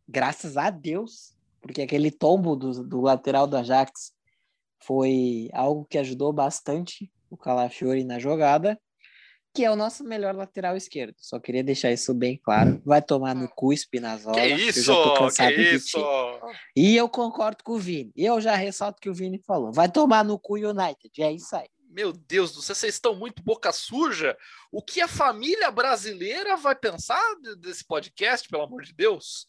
[0.08, 4.14] graças a Deus, porque aquele tombo do, do lateral do Ajax
[4.84, 8.78] foi algo que ajudou bastante o Calafiori na jogada,
[9.54, 11.14] que é o nosso melhor lateral esquerdo.
[11.18, 12.80] Só queria deixar isso bem claro.
[12.84, 14.34] Vai tomar no cu Spinazzola.
[14.34, 14.78] Que isso?
[14.80, 15.98] Eu já tô cansado que isso?
[16.74, 18.12] E eu concordo com o Vini.
[18.16, 19.70] Eu já ressalto que o Vini falou.
[19.72, 21.10] Vai tomar no cu United.
[21.22, 21.68] É isso aí.
[21.90, 24.34] Meu Deus do céu, vocês estão muito boca suja.
[24.70, 27.22] O que a família brasileira vai pensar
[27.58, 29.46] desse podcast, pelo amor de Deus?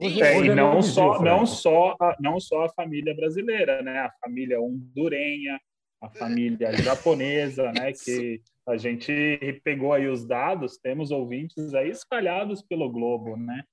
[0.00, 1.60] Hoje- É, hoje e é não só, não, Fred.
[1.60, 4.00] só a, não só a família brasileira, né?
[4.00, 5.60] A família hondurenha,
[6.00, 7.92] a família japonesa, né?
[8.04, 13.64] Que a gente pegou aí os dados, temos ouvintes aí espalhados pelo globo, né?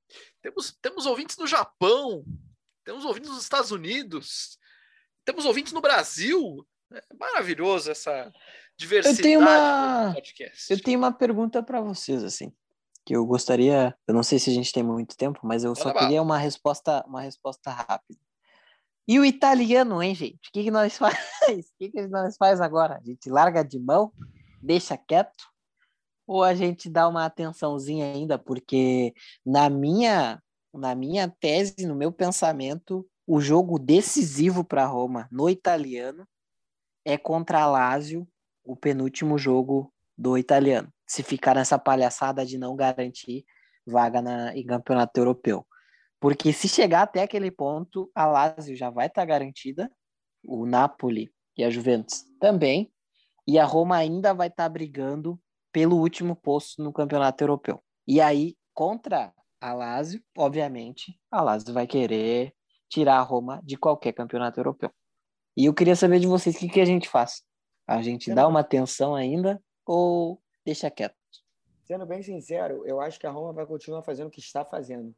[0.41, 2.23] Temos, temos ouvintes no Japão,
[2.85, 4.57] temos ouvintes nos Estados Unidos,
[5.25, 6.65] temos ouvintes no Brasil.
[6.93, 8.31] É maravilhoso essa
[8.77, 10.15] diversidade tenho uma-.
[10.69, 12.53] Eu tenho uma pergunta para vocês, assim,
[13.05, 13.95] que eu gostaria.
[14.07, 17.05] Eu não sei se a gente tem muito tempo, mas eu só queria uma resposta,
[17.07, 18.19] uma resposta rápida.
[19.07, 20.49] E o italiano, hein, gente?
[20.49, 21.67] O que, que nós faz?
[21.67, 22.97] O que, que nós faz agora?
[22.97, 24.11] A gente larga de mão,
[24.61, 25.45] deixa quieto,
[26.25, 28.39] ou a gente dá uma atençãozinha ainda?
[28.39, 29.13] Porque
[29.45, 30.41] na minha,
[30.73, 36.27] na minha tese, no meu pensamento, o jogo decisivo para Roma no italiano
[37.05, 38.27] é contra a Lazio
[38.63, 40.91] o penúltimo jogo do italiano.
[41.07, 43.45] Se ficar nessa palhaçada de não garantir
[43.85, 45.65] vaga na, em campeonato europeu.
[46.19, 49.91] Porque se chegar até aquele ponto, a Lazio já vai estar garantida,
[50.43, 52.91] o Napoli e a Juventus também,
[53.47, 55.39] e a Roma ainda vai estar brigando
[55.71, 57.83] pelo último posto no campeonato europeu.
[58.07, 62.53] E aí, contra a Lazio, obviamente, a Lazio vai querer
[62.89, 64.91] tirar a Roma de qualquer campeonato europeu.
[65.55, 67.43] E eu queria saber de vocês o que, que a gente faz.
[67.87, 71.15] A gente dá uma atenção ainda ou deixa quieto?
[71.83, 75.13] Sendo bem sincero, eu acho que a Roma vai continuar fazendo o que está fazendo.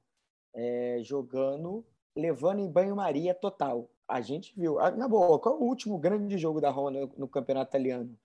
[0.54, 3.90] É, jogando, levando em banho-maria total.
[4.08, 4.80] A gente viu.
[4.80, 8.18] ah, Na boa, qual é o último grande jogo da Roma no, no campeonato italiano?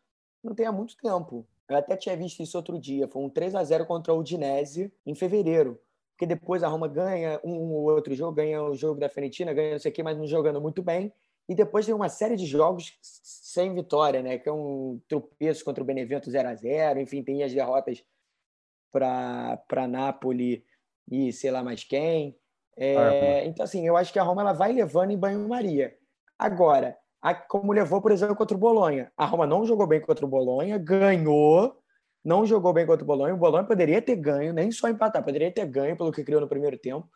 [0.42, 1.46] Não tem há muito tempo.
[1.68, 3.06] Eu até tinha visto isso outro dia.
[3.06, 5.80] Foi um 3 a 0 contra o Udinese em fevereiro.
[6.12, 9.72] Porque depois a Roma ganha um ou outro jogo, ganha o jogo da Fiorentina, ganha
[9.72, 11.12] não sei o quê, mas não jogando muito bem.
[11.48, 14.38] E depois tem uma série de jogos sem vitória, né?
[14.38, 18.02] Que é um tropeço contra o Benevento 0 a 0 Enfim, tem as derrotas
[18.90, 20.64] para Napoli
[21.10, 22.36] e sei lá mais quem.
[22.76, 25.94] É, então, assim, eu acho que a Roma ela vai levando em banho-maria.
[26.38, 29.12] Agora, a- como levou, por exemplo, contra o Bolonha.
[29.16, 31.76] A Roma não jogou bem contra o Bolonha, ganhou,
[32.24, 33.34] não jogou bem contra o Bolonha.
[33.34, 36.48] O Bolonha poderia ter ganho, nem só empatar, poderia ter ganho pelo que criou no
[36.48, 37.08] primeiro tempo.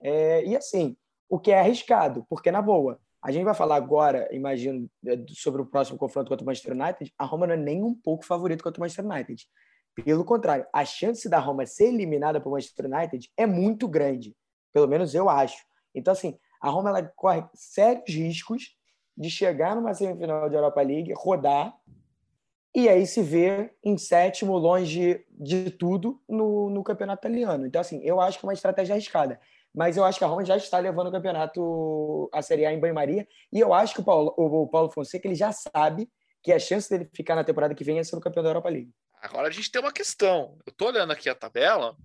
[0.00, 0.96] É, e assim,
[1.28, 5.62] o que é arriscado, porque na boa, a gente vai falar agora, imagino, é, sobre
[5.62, 7.12] o próximo confronto contra o Manchester United.
[7.16, 9.46] A Roma não é nem um pouco favorito contra o Manchester United.
[9.94, 14.34] Pelo contrário, a chance da Roma ser eliminada pelo Manchester United é muito grande.
[14.72, 15.64] Pelo menos eu acho.
[15.94, 18.76] Então, assim, a Roma ela corre sérios riscos
[19.16, 21.72] de chegar numa semifinal de Europa League, rodar
[22.74, 27.66] e aí se ver em sétimo, longe de tudo, no, no campeonato italiano.
[27.66, 29.38] Então, assim, eu acho que é uma estratégia arriscada.
[29.74, 32.80] Mas eu acho que a Roma já está levando o campeonato a Série A em
[32.80, 33.26] banho-maria.
[33.52, 36.10] E eu acho que o Paulo, o Paulo Fonseca ele já sabe
[36.42, 38.68] que a chance dele ficar na temporada que vem é ser o campeão da Europa
[38.68, 38.92] League.
[39.20, 40.58] Agora a gente tem uma questão.
[40.66, 41.96] Eu tô olhando aqui a tabela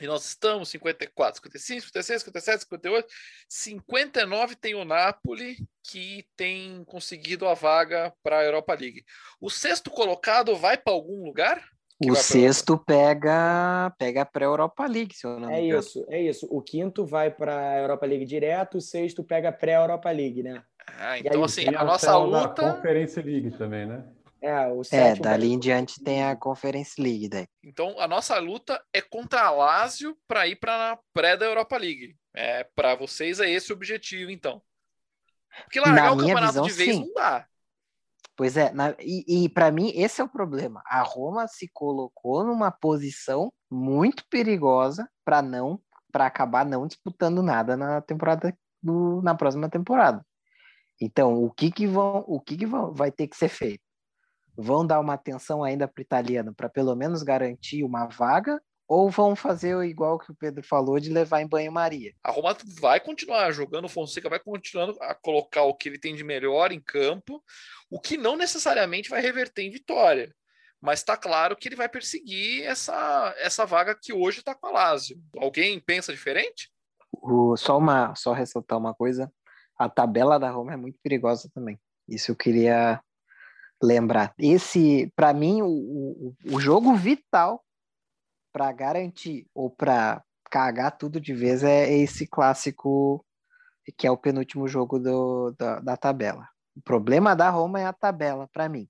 [0.00, 3.08] e nós estamos 54, 55, 56, 57, 58,
[3.48, 9.04] 59 tem o Napoli que tem conseguido a vaga para a Europa League.
[9.40, 11.62] O sexto colocado vai para algum lugar?
[12.10, 15.80] O pra sexto pega pega para Europa League, se eu não me É engano.
[15.80, 16.46] isso, é isso.
[16.50, 20.62] O quinto vai para a Europa League direto, o sexto pega pré-Europa League, né?
[20.86, 24.04] Ah, então aí, assim, a nossa da luta, Conference League também, né?
[24.40, 27.46] É, o É, sétimo dali vai- em diante tem a Conference League daí.
[27.62, 31.76] então a nossa luta é contra a Lazio para ir para a pré da Europa
[31.76, 32.16] League.
[32.34, 34.62] É, para vocês é esse o objetivo, então.
[35.64, 37.00] Porque largar Na o campeonato visão, de vez sim.
[37.00, 37.46] não dá.
[38.36, 40.82] Pois é, na- e, e para mim esse é o problema.
[40.86, 45.80] A Roma se colocou numa posição muito perigosa para não
[46.10, 50.24] para acabar não disputando nada na temporada do, na próxima temporada.
[51.00, 53.82] Então, o que que vão, o que que vão, vai ter que ser feito?
[54.56, 58.60] Vão dar uma atenção ainda para o italiano para pelo menos garantir uma vaga
[58.92, 62.12] ou vão fazer o igual que o Pedro falou de levar em banho-maria?
[62.22, 66.14] A Roma vai continuar jogando, o Fonseca vai continuando a colocar o que ele tem
[66.14, 67.42] de melhor em campo,
[67.90, 70.34] o que não necessariamente vai reverter em vitória.
[70.78, 74.70] Mas está claro que ele vai perseguir essa, essa vaga que hoje está com a
[74.72, 75.18] Lazio.
[75.38, 76.70] Alguém pensa diferente?
[77.10, 79.32] O- só uma, só ressaltar uma coisa,
[79.78, 81.80] a tabela da Roma é muito perigosa também.
[82.06, 83.00] Isso eu queria
[83.82, 84.34] lembrar.
[84.38, 87.64] Esse, para mim, o, o, o jogo vital
[88.52, 93.24] para garantir ou para cagar tudo de vez é esse clássico
[93.96, 96.46] que é o penúltimo jogo do, da, da tabela.
[96.76, 98.88] O problema da Roma é a tabela, para mim.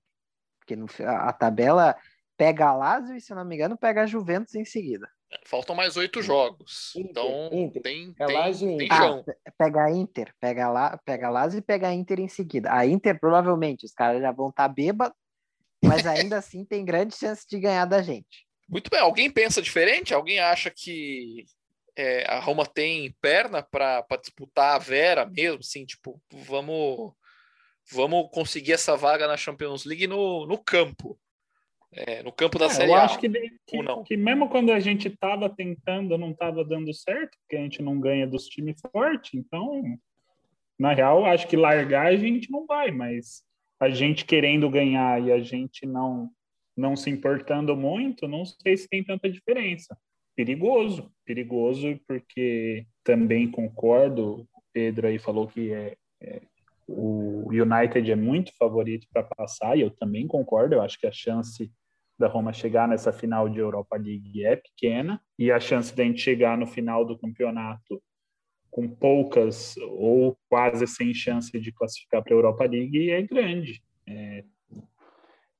[0.59, 1.95] Porque no, a, a tabela
[2.37, 5.09] pega a Lazio e, se não me engano, pega a Juventus em seguida.
[5.45, 6.93] Faltam mais oito jogos.
[6.95, 7.81] Inter, então Inter.
[7.81, 8.97] tem, É tem, Lazio e tem Inter.
[8.97, 9.25] chão.
[9.27, 12.71] Ah, pega a Inter, pega lá, pega a Lazio e pega a Inter em seguida.
[12.71, 15.17] A Inter, provavelmente, os caras já vão estar bêbados,
[15.83, 18.42] mas ainda assim tem grande chance de ganhar da gente.
[18.67, 18.99] Muito bem.
[18.99, 20.13] Alguém pensa diferente?
[20.13, 21.45] Alguém acha que
[21.95, 27.13] é, a Roma tem perna para disputar a Vera mesmo, assim, tipo, vamos
[27.91, 31.19] vamos conseguir essa vaga na Champions League no, no campo.
[31.91, 33.03] É, no campo da É, Série eu A.
[33.03, 33.29] acho que,
[33.67, 34.03] que, não?
[34.03, 37.99] que mesmo quando a gente estava tentando, não estava dando certo, porque a gente não
[37.99, 39.83] ganha dos times fortes, então,
[40.79, 43.43] na real, acho que largar a gente não vai, mas
[43.79, 46.31] a gente querendo ganhar e a gente não,
[46.75, 49.97] não se importando muito, não sei se tem tanta diferença.
[50.35, 56.41] Perigoso, perigoso, porque também concordo, Pedro aí falou que é, é
[56.87, 61.11] o United é muito favorito para passar, e eu também concordo, eu acho que a
[61.11, 61.71] chance
[62.17, 66.21] da Roma chegar nessa final de Europa League é pequena e a chance da gente
[66.21, 68.01] chegar no final do campeonato
[68.69, 73.81] com poucas ou quase sem chance de classificar para a Europa League é grande.
[74.07, 74.43] É,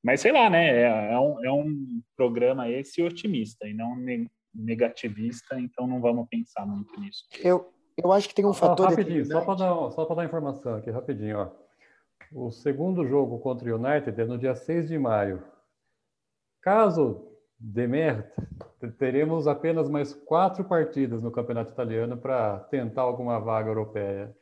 [0.03, 0.67] mas sei lá, né?
[0.81, 6.27] É, é, um, é um programa esse otimista e não ne- negativista, então não vamos
[6.29, 7.25] pensar muito nisso.
[7.43, 9.85] Eu, eu acho que tem um Ó, fator rapidinho, só para determinante.
[9.85, 11.63] dar, só para dar informação aqui, rapidinho, ó.
[12.31, 15.43] O segundo jogo contra o United é no dia 6 de maio.
[16.61, 17.29] Caso
[17.59, 18.31] dê merda,
[18.79, 24.35] te- teremos apenas mais quatro partidas no campeonato italiano para tentar alguma vaga europeia.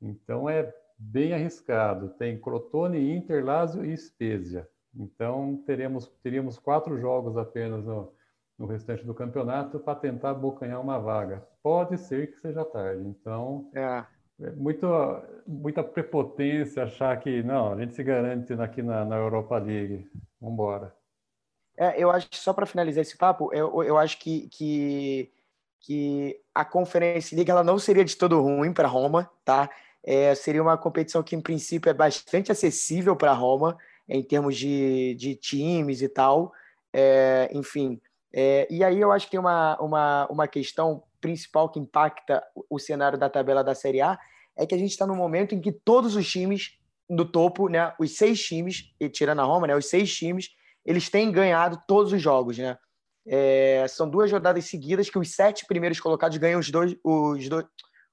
[0.00, 2.10] Então é bem arriscado.
[2.10, 4.68] Tem Crotone, Inter, Lazio e Spezia.
[4.94, 8.12] Então teremos teríamos quatro jogos apenas no,
[8.58, 11.46] no restante do campeonato para tentar abocanhar uma vaga.
[11.62, 13.02] Pode ser que seja tarde.
[13.06, 14.04] Então É.
[14.40, 14.86] é muito,
[15.46, 20.08] muita prepotência achar que não, a gente se garante aqui na, na Europa League.
[20.40, 20.94] Vamos embora.
[21.76, 25.32] É, eu acho que só para finalizar esse papo, eu, eu acho que, que,
[25.80, 29.70] que a Conference League ela não seria de todo ruim para Roma, tá?
[30.04, 33.78] É, seria uma competição que, em princípio, é bastante acessível para Roma,
[34.08, 36.52] em termos de, de times e tal.
[36.92, 38.00] É, enfim,
[38.34, 42.78] é, e aí eu acho que tem uma, uma, uma questão principal que impacta o-
[42.78, 44.18] cenário da tabela da Série A,
[44.56, 46.78] é que a gente está num momento em que todos os times
[47.08, 50.48] do topo, né, os seis times, e tirando a Roma, né, os seis times,
[50.84, 52.76] eles têm ganhado todos os jogos, né?
[53.24, 57.64] É, são duas rodadas seguidas que os sete primeiros colocados ganham os dois, os dois,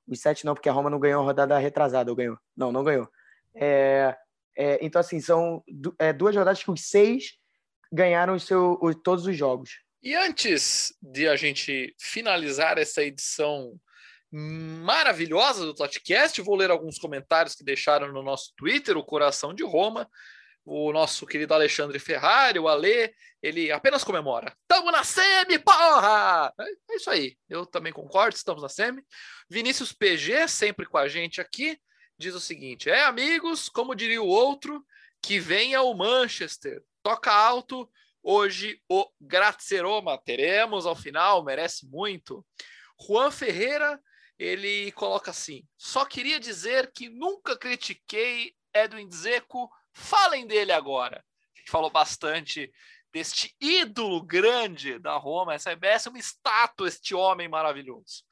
[0.07, 2.37] os sete não, porque a Roma não ganhou a rodada retrasada, ou ganhou?
[2.55, 3.09] Não, não ganhou.
[3.55, 4.15] É,
[4.59, 5.63] é, então assim são
[5.97, 7.33] é, duas rodadas que os seis
[7.91, 9.79] ganharam o seu, o- todos os jogos.
[10.03, 13.73] E antes de a gente finalizar essa edição
[14.31, 19.63] maravilhosa do Totcast, vou ler alguns comentários que deixaram no nosso Twitter, o Coração de
[19.63, 20.09] Roma.
[20.65, 24.55] O nosso querido Alexandre Ferrari, o Alê, ele apenas comemora.
[24.67, 26.53] Tamo na semi, porra!
[26.59, 29.01] É, é isso aí, eu também concordo, estamos na semi.
[29.49, 31.79] Vinícius PG, sempre com a gente aqui,
[32.19, 34.85] diz o seguinte: é, amigos, como diria o outro,
[35.21, 36.83] que venha o Manchester.
[37.01, 37.89] Toca alto,
[38.21, 42.45] Hoje o Grazeroma teremos ao final, merece muito.
[42.99, 43.99] Juan Ferreira,
[44.37, 51.23] ele coloca assim: só queria dizer que nunca critiquei Edwin Dzeko, falem dele agora.
[51.67, 52.71] Falou bastante
[53.11, 58.23] deste ídolo grande da Roma, essa é uma estátua, este homem maravilhoso.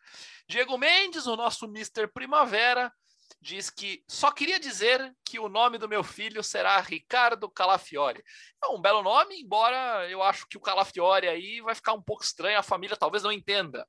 [0.47, 2.07] Diego Mendes, o nosso Mr.
[2.13, 2.93] Primavera,
[3.41, 8.23] diz que só queria dizer que o nome do meu filho será Ricardo Calafiore.
[8.63, 12.23] É um belo nome, embora eu acho que o Calafiore aí vai ficar um pouco
[12.23, 13.87] estranho, a família talvez não entenda.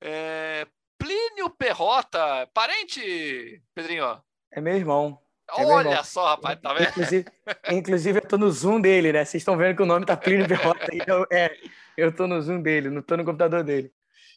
[0.00, 0.66] É,
[0.98, 4.22] Plínio Perrota, parente, Pedrinho?
[4.52, 5.18] É meu irmão.
[5.56, 6.04] É meu Olha irmão.
[6.04, 6.88] só, rapaz, tá vendo?
[6.88, 7.24] Inclusive,
[7.70, 9.24] inclusive, eu tô no Zoom dele, né?
[9.24, 10.88] Vocês estão vendo que o nome tá Plínio Perrota.
[10.92, 11.54] Então, é,
[11.96, 13.92] eu tô no Zoom dele, não tô no computador dele.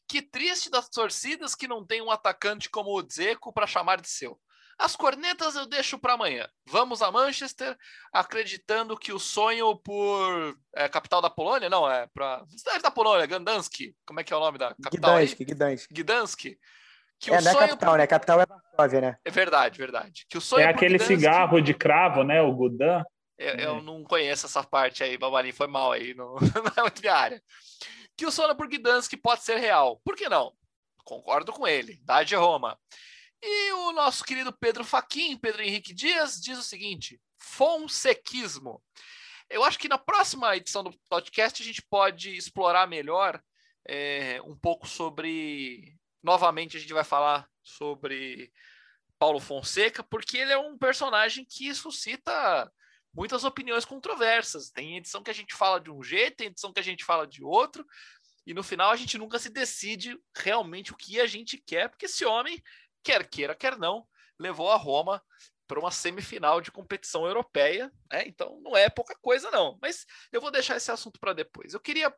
[0.08, 4.10] Que triste das torcidas que não tem um atacante como o Dzeko para chamar de
[4.10, 4.40] seu.
[4.80, 6.48] As cornetas eu deixo para amanhã.
[6.68, 7.76] Vamos a Manchester,
[8.14, 13.26] acreditando que o sonho por é, capital da Polônia, não, é para cidade da Polônia,
[13.26, 13.74] Gdansk.
[14.06, 15.16] Como é que é o nome da capital?
[15.16, 15.26] aí?
[15.26, 15.92] Gdansk, Gdansk.
[15.92, 16.42] Gdansk.
[17.20, 18.08] Que É, o não é sonho capital, por- né?
[18.08, 19.18] Capital é Varsóvia, né?
[19.26, 20.26] É verdade, verdade.
[20.30, 22.40] Que o sonho É aquele Gdansk- cigarro de cravo, né?
[22.42, 23.04] O Gudan.
[23.40, 27.02] Eu, eu não conheço essa parte aí, Babalim, foi mal aí, não, não é muito
[27.02, 27.42] minha área.
[28.18, 30.02] Que o por Gdansk pode ser real.
[30.04, 30.52] Por que não?
[31.06, 32.78] Concordo com ele, da de Roma.
[33.42, 38.84] E o nosso querido Pedro Faquin, Pedro Henrique Dias, diz o seguinte: fonsequismo.
[39.50, 43.42] Eu acho que na próxima edição do podcast a gente pode explorar melhor
[43.88, 45.96] é, um pouco sobre.
[46.22, 48.52] Novamente, a gente vai falar sobre
[49.20, 52.72] Paulo Fonseca, porque ele é um personagem que suscita
[53.18, 54.70] muitas opiniões controversas.
[54.70, 57.26] Tem edição que a gente fala de um jeito, tem edição que a gente fala
[57.26, 57.84] de outro,
[58.46, 62.06] e no final a gente nunca se decide realmente o que a gente quer, porque
[62.06, 62.62] esse homem,
[63.04, 64.08] quer queira, quer não,
[64.38, 65.22] levou a Roma
[65.68, 68.24] para uma semifinal de competição europeia, né?
[68.26, 69.78] Então não é pouca coisa, não.
[69.82, 71.74] Mas eu vou deixar esse assunto para depois.
[71.74, 72.16] Eu queria,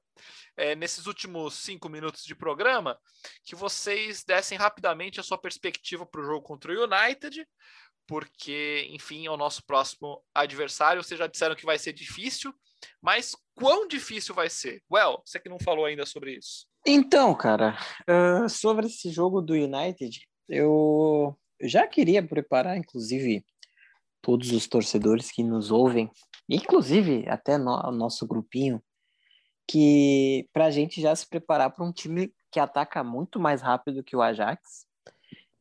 [0.56, 3.00] é, nesses últimos cinco minutos de programa,
[3.44, 7.44] que vocês dessem rapidamente a sua perspectiva para o jogo contra o United,
[8.10, 11.04] porque, enfim, é o nosso próximo adversário.
[11.04, 12.52] Vocês já disseram que vai ser difícil,
[13.00, 14.82] mas quão difícil vai ser?
[14.92, 16.66] Well, você que não falou ainda sobre isso.
[16.84, 17.78] Então, cara,
[18.10, 23.46] uh, sobre esse jogo do United, eu já queria preparar, inclusive,
[24.24, 26.10] todos os torcedores que nos ouvem,
[26.50, 28.82] inclusive até no, nosso grupinho,
[29.70, 34.04] que para a gente já se preparar para um time que ataca muito mais rápido
[34.04, 34.89] que o Ajax,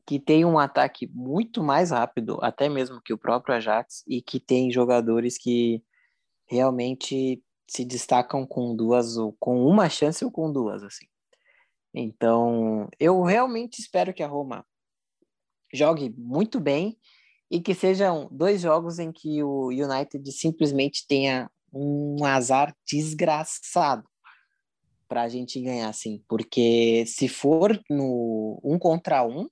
[0.09, 4.41] que tem um ataque muito mais rápido, até mesmo que o próprio Ajax, e que
[4.41, 5.85] tem jogadores que
[6.47, 11.05] realmente se destacam com duas, ou com uma chance ou com duas, assim.
[11.93, 14.65] Então, eu realmente espero que a Roma
[15.75, 16.97] jogue muito bem
[17.51, 24.09] e que sejam dois jogos em que o United simplesmente tenha um azar desgraçado
[25.07, 29.51] para a gente ganhar, assim, porque se for no um contra um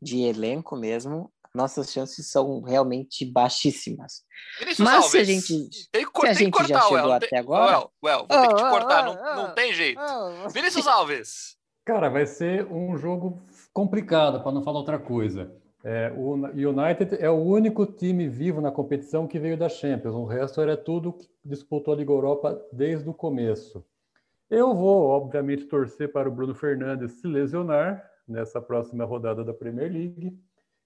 [0.00, 4.22] de elenco mesmo, nossas chances são realmente baixíssimas.
[4.58, 5.48] Vinícius Mas Alves, se a gente,
[5.90, 7.78] tem que, se a tem gente que cortar, já chegou Well, até tem, agora...
[7.78, 10.00] Well, well, vou ter que te Oh, cortar, oh, não, oh, não tem jeito.
[10.00, 13.40] Oh, Vinícius Alves, Cara, vai ser um jogo
[13.72, 15.54] complicado, para não falar outra coisa.
[15.84, 20.16] É, o United é o único time vivo na competição que veio da Champions.
[20.16, 23.86] O resto era tudo que disputou a Liga Europa desde o começo.
[24.50, 29.92] Eu vou, obviamente, torcer para o Bruno Fernandes se lesionar nessa próxima rodada da Premier
[29.92, 30.38] League.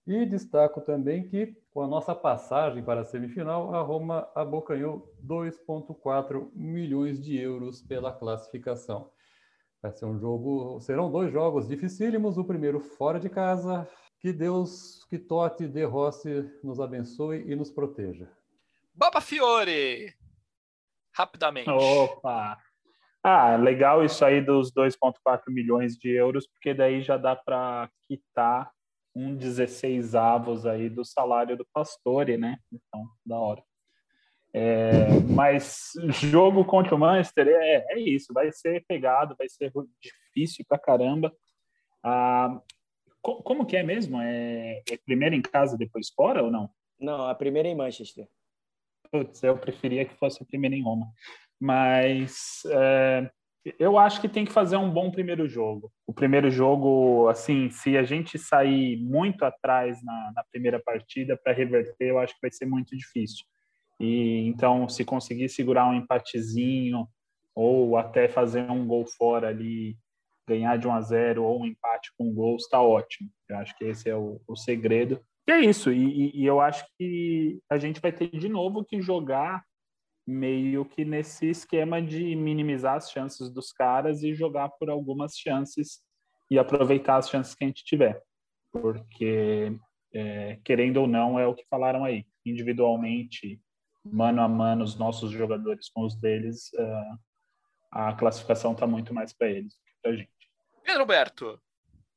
[0.06, 6.50] E destaco também que, com a nossa passagem para a semifinal, a Roma abocanhou 2,4
[6.54, 9.10] milhões de euros pela classificação.
[9.82, 12.36] Vai ser um jogo, serão dois jogos dificílimos.
[12.36, 13.88] O primeiro fora de casa.
[14.18, 18.28] Que Deus, que Totti, De Rossi nos abençoe e nos proteja.
[18.94, 20.14] Baba Fiore,
[21.10, 21.70] rapidamente.
[21.70, 22.58] Opa!
[23.22, 28.70] Ah, legal isso aí dos 2,4 milhões de euros, porque daí já dá para quitar
[29.14, 32.58] um 16 avos aí do salário do Pastore, né?
[32.72, 33.62] Então, da hora.
[34.54, 39.70] É, mas jogo contra o Manchester é, é isso, vai ser pegado, vai ser
[40.02, 41.32] difícil pra caramba.
[42.02, 42.60] Ah,
[43.20, 44.18] co- como que é mesmo?
[44.20, 46.70] É, é primeiro em casa, depois fora ou não?
[46.98, 48.26] Não, a primeira é em Manchester.
[49.12, 51.06] Putz, eu preferia que fosse a primeira em Roma.
[51.60, 53.30] Mas é,
[53.78, 55.92] eu acho que tem que fazer um bom primeiro jogo.
[56.06, 61.52] O primeiro jogo, assim, se a gente sair muito atrás na, na primeira partida para
[61.52, 63.44] reverter, eu acho que vai ser muito difícil.
[64.00, 67.06] E então, se conseguir segurar um empatezinho
[67.54, 69.94] ou até fazer um gol fora ali,
[70.48, 73.28] ganhar de 1 a 0 ou um empate com gols, está ótimo.
[73.46, 75.20] Eu acho que esse é o, o segredo.
[75.46, 75.92] E é isso.
[75.92, 79.62] E- e eu acho que a gente vai ter de novo que jogar
[80.30, 86.00] meio que nesse esquema de minimizar as chances dos caras e jogar por algumas chances
[86.50, 88.22] e aproveitar as chances que a gente tiver.
[88.72, 89.76] Porque,
[90.14, 92.24] é, querendo ou não, é o que falaram aí.
[92.44, 93.60] Individualmente,
[94.04, 97.02] mano a mano, os nossos jogadores com os deles, é,
[97.90, 100.30] a classificação está muito mais para eles do que para a gente.
[100.84, 101.60] Pedro Roberto,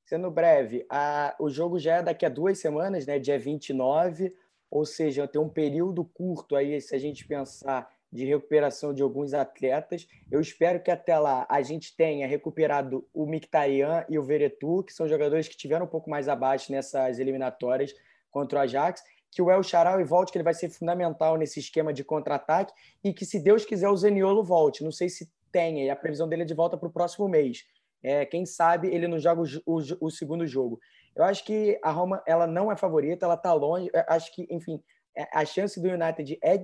[0.06, 3.18] Sendo breve, a- o jogo já é daqui a duas semanas, né?
[3.18, 4.36] Dia 29,
[4.70, 9.34] ou seja, tem um período curto aí, se a gente pensar de recuperação de alguns
[9.34, 10.08] atletas.
[10.32, 14.94] Eu espero que até lá a gente tenha recuperado o Mkhitaryan e o Veretout, que
[14.94, 17.92] são jogadores que tiveram um pouco mais abaixo nessas eliminatórias
[18.30, 21.92] contra o Ajax, que o El Shaarawy volte, que ele vai ser fundamental nesse esquema
[21.92, 22.72] de contra-ataque,
[23.04, 24.84] e que, se Deus quiser, o Zaniolo volte.
[24.84, 27.66] Não sei se tem, e a previsão dele é de volta para o próximo mês.
[28.04, 30.80] É, quem sabe ele não joga o, o o segundo jogo.
[31.16, 33.90] Eu acho que a Roma ela não é favorita, ela está longe.
[34.08, 34.84] Acho que, enfim,
[35.18, 36.64] é- a chance do United é,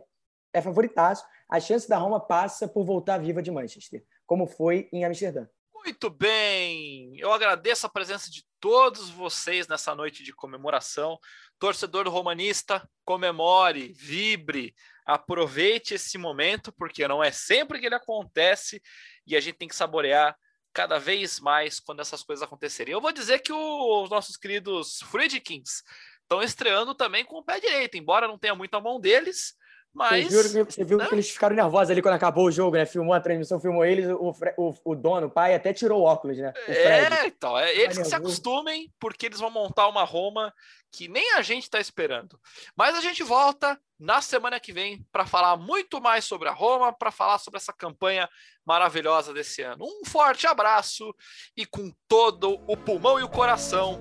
[0.54, 1.24] é favoritaço.
[1.50, 5.48] A chance da Roma passa por voltar viva de Manchester, como foi em Amsterdã.
[5.74, 7.18] muito bem.
[7.18, 11.18] Eu agradeço a presença de todos vocês nessa noite de comemoração.
[11.58, 18.82] Torcedor romanista, comemore, vibre, aproveite esse momento, porque não é sempre que ele acontece
[19.26, 20.38] e a gente tem que saborear
[20.74, 22.94] cada vez mais quando essas coisas acontecerem.
[22.94, 25.82] Eu vou dizer que o- os nossos queridos Friedkins
[26.22, 29.56] estão estreando também com o pé direito, embora não tenha muito a mão deles,
[30.00, 31.06] mas Você viu, que, você viu né?
[31.06, 32.86] que eles ficaram nervosos ali quando acabou o jogo, né?
[32.86, 36.38] Filmou a transmissão, filmou eles, o, o, o dono, o pai, até tirou o óculos,
[36.38, 36.54] né?
[36.68, 36.72] O.
[36.72, 40.54] É, então, é eles que se acostumem, porque eles vão montar uma Roma
[40.90, 42.40] que nem a gente está esperando.
[42.76, 46.94] Mas a gente volta na semana que vem para falar muito mais sobre a Roma,
[46.94, 48.28] para falar sobre essa campanha
[48.66, 49.86] maravilhosa desse ano.
[49.86, 51.14] Um forte abraço
[51.58, 54.00] e com todo o pulmão e o coração,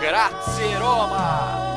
[0.00, 1.71] grazie Roma!